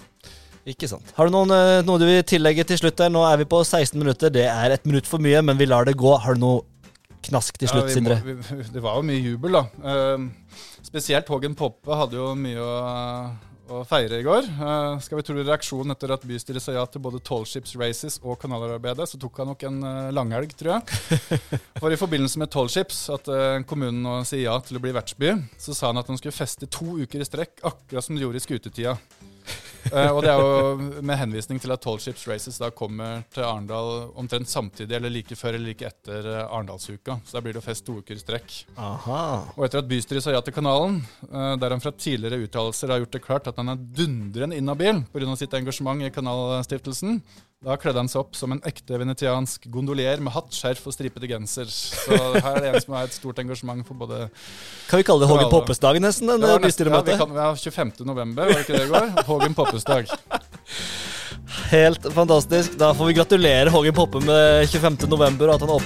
ikke 0.66 0.88
sant. 0.90 1.12
Har 1.16 1.28
du 1.28 1.32
noen, 1.36 1.52
eh, 1.52 1.82
noe 1.86 2.00
du 2.00 2.06
vil 2.08 2.24
tillegge 2.24 2.66
til 2.66 2.78
slutt 2.80 2.96
der? 2.98 3.10
Nå 3.14 3.22
er 3.32 3.38
vi 3.38 3.46
på 3.46 3.60
16 3.64 4.00
minutter. 4.00 4.30
Det 4.32 4.46
er 4.48 4.72
et 4.72 4.86
minutt 4.86 5.06
for 5.06 5.20
mye, 5.20 5.42
men 5.44 5.58
vi 5.58 5.66
lar 5.68 5.86
det 5.86 5.96
gå. 5.98 6.18
Har 6.20 6.34
du 6.34 6.40
noe 6.40 6.62
knask 7.22 7.56
til 7.58 7.68
slutt, 7.68 7.90
Ja, 7.90 7.94
Sindre? 7.94 8.18
må- 8.24 8.42
vi, 8.58 8.64
det 8.74 8.82
var 8.82 8.96
jo 8.96 9.02
mye 9.04 9.22
jubel, 9.22 9.52
da. 9.52 9.64
Uh, 9.84 10.30
spesielt 10.82 11.28
Hågen 11.28 11.54
Poppe 11.56 11.94
hadde 11.96 12.14
jo 12.18 12.34
mye 12.36 12.58
å, 12.58 13.32
å 13.74 13.84
feire 13.88 14.20
i 14.22 14.26
går. 14.26 14.48
Uh, 14.60 15.00
skal 15.04 15.20
vi 15.20 15.26
tro 15.28 15.38
reaksjonen 15.40 15.96
etter 15.96 16.14
at 16.16 16.26
bystyret 16.28 16.64
sa 16.64 16.76
ja 16.76 16.86
til 16.90 17.04
både 17.04 17.22
Tallships 17.26 17.76
Races 17.80 18.20
og 18.22 18.38
kanalarbeidet, 18.42 19.10
så 19.10 19.20
tok 19.22 19.42
han 19.42 19.52
nok 19.54 19.66
en 19.70 19.82
uh, 19.86 20.14
langhelg, 20.16 20.56
tror 20.60 20.76
jeg. 20.76 21.20
For 21.82 21.94
i 21.94 22.00
forbindelse 22.00 22.42
med 22.42 22.54
Tallships, 22.54 23.06
at 23.14 23.30
uh, 23.32 23.60
kommunen 23.70 24.04
nå 24.06 24.20
sier 24.30 24.48
ja 24.48 24.58
til 24.64 24.80
å 24.80 24.84
bli 24.84 24.96
vertsby, 24.96 25.36
så 25.60 25.78
sa 25.78 25.92
han 25.92 26.02
at 26.02 26.12
han 26.12 26.20
skulle 26.22 26.36
feste 26.36 26.70
to 26.72 27.00
uker 27.04 27.24
i 27.24 27.30
strekk, 27.30 27.64
akkurat 27.64 28.06
som 28.06 28.18
de 28.18 28.26
gjorde 28.26 28.42
i 28.42 28.48
skutetida. 28.48 28.98
Eh, 29.92 30.10
og 30.10 30.22
det 30.24 30.32
er 30.32 30.40
jo 30.40 31.02
med 31.04 31.20
henvisning 31.20 31.60
til 31.62 31.74
at 31.76 31.82
Tall 31.84 32.00
Ships 32.02 32.24
Races 32.30 32.60
da 32.62 32.70
kommer 32.76 33.26
til 33.34 33.44
Arendal 33.46 34.10
omtrent 34.20 34.50
samtidig, 34.50 34.96
eller 34.96 35.12
like 35.12 35.36
før 35.40 35.58
eller 35.58 35.74
like 35.74 35.88
etter 35.90 36.30
eh, 36.30 36.44
Arendalsuka. 36.46 37.20
Så 37.26 37.38
da 37.38 37.44
blir 37.44 37.56
det 37.56 37.62
jo 37.62 37.66
fest 37.66 37.86
to 37.88 37.98
uker 38.00 38.16
i 38.16 38.24
strekk. 38.24 38.58
Aha. 38.80 39.24
Og 39.58 39.66
etter 39.68 39.84
at 39.84 39.90
bystyret 39.90 40.26
sa 40.26 40.36
ja 40.36 40.44
til 40.46 40.56
kanalen, 40.56 41.02
eh, 41.30 41.54
der 41.62 41.76
han 41.76 41.84
fra 41.84 41.94
tidligere 41.96 42.46
uttalelser 42.48 42.94
har 42.94 43.04
gjort 43.04 43.18
det 43.18 43.24
klart 43.26 43.50
at 43.52 43.60
han 43.60 43.74
er 43.74 43.88
dundrende 44.00 44.60
inhabil 44.60 45.04
pga. 45.14 45.36
sitt 45.40 45.54
engasjement 45.58 46.04
i 46.04 46.14
Kanalstiftelsen, 46.14 47.20
da 47.64 47.78
kledde 47.80 48.02
han 48.02 48.10
seg 48.12 48.20
opp 48.26 48.36
som 48.36 48.52
en 48.56 48.60
ekte 48.68 48.98
venetiansk 49.00 49.70
gondolier 49.72 50.20
med 50.24 50.34
hatt, 50.36 50.52
skjerf 50.52 50.84
og 50.90 50.96
stripete 50.96 51.30
genser. 51.32 51.70
Så 51.72 52.18
her 52.18 52.58
er 52.58 52.60
det 52.66 52.72
en 52.74 52.84
som 52.84 52.96
har 52.98 53.08
et 53.08 53.16
stort 53.16 53.40
engasjement 53.40 53.86
for 53.88 53.96
både 54.04 54.26
Kan 54.90 55.00
vi 55.00 55.08
kalle 55.08 55.24
det 55.24 55.32
Hågen 55.32 55.46
Ja, 55.46 55.50
da. 55.50 55.56
Poppes-dag, 55.56 56.02
nesten? 56.04 56.28
Det 56.28 56.40
denne 56.42 56.52
var 56.58 56.66
nesten- 56.68 56.92
ja, 56.92 57.02
vi 57.08 57.18
kan, 57.24 57.36
ja, 57.40 57.48
har 57.54 57.56
25. 57.56 57.94
november, 58.06 58.52
var 58.52 58.54
det 58.60 58.66
ikke 58.68 58.78
det 58.78 58.86
i 58.88 58.92
går? 58.92 59.26
Hågen 59.32 59.56
Poppes 59.56 59.88
dag. 59.88 60.12
Helt 61.74 62.14
fantastisk. 62.14 62.78
Da 62.78 62.94
får 62.94 63.06
vi 63.12 63.14
gratulere 63.14 63.70
Hågen 63.70 63.96
Poppe 63.96 64.20
med 64.26 64.68
25. 64.70 65.08
november 65.10 65.50
og 65.50 65.56
at 65.56 65.62
han 65.66 65.70
har 65.70 65.78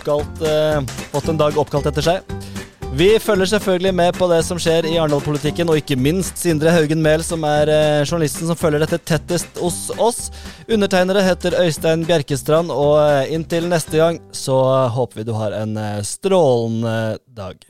eh, 0.49 0.95
fått 1.13 1.30
en 1.30 1.38
dag 1.45 1.58
oppkalt 1.62 1.89
etter 1.91 2.06
seg. 2.10 2.57
Vi 2.97 3.19
følger 3.19 3.45
selvfølgelig 3.45 3.93
med 3.93 4.15
på 4.17 4.25
det 4.31 4.39
som 4.47 4.57
skjer 4.57 4.88
i 4.89 4.95
Arendal-politikken, 4.97 5.69
og 5.69 5.77
ikke 5.77 5.99
minst 6.01 6.39
Sindre 6.41 6.71
Haugen 6.73 7.03
Mehl, 7.05 7.21
som 7.21 7.43
er 7.45 7.69
eh, 7.69 8.05
journalisten 8.07 8.49
som 8.49 8.57
følger 8.57 8.81
dette 8.81 8.97
tettest 9.05 9.62
hos 9.62 9.91
oss. 10.01 10.31
Undertegnere 10.65 11.21
heter 11.21 11.60
Øystein 11.62 12.07
Bjerkestrand, 12.10 12.73
og 12.73 12.97
eh, 13.03 13.36
inntil 13.38 13.69
neste 13.69 14.01
gang 14.01 14.17
så 14.33 14.57
håper 14.97 15.21
vi 15.21 15.29
du 15.29 15.36
har 15.38 15.53
en 15.60 15.77
eh, 15.77 16.01
strålende 16.10 16.97
dag. 17.38 17.62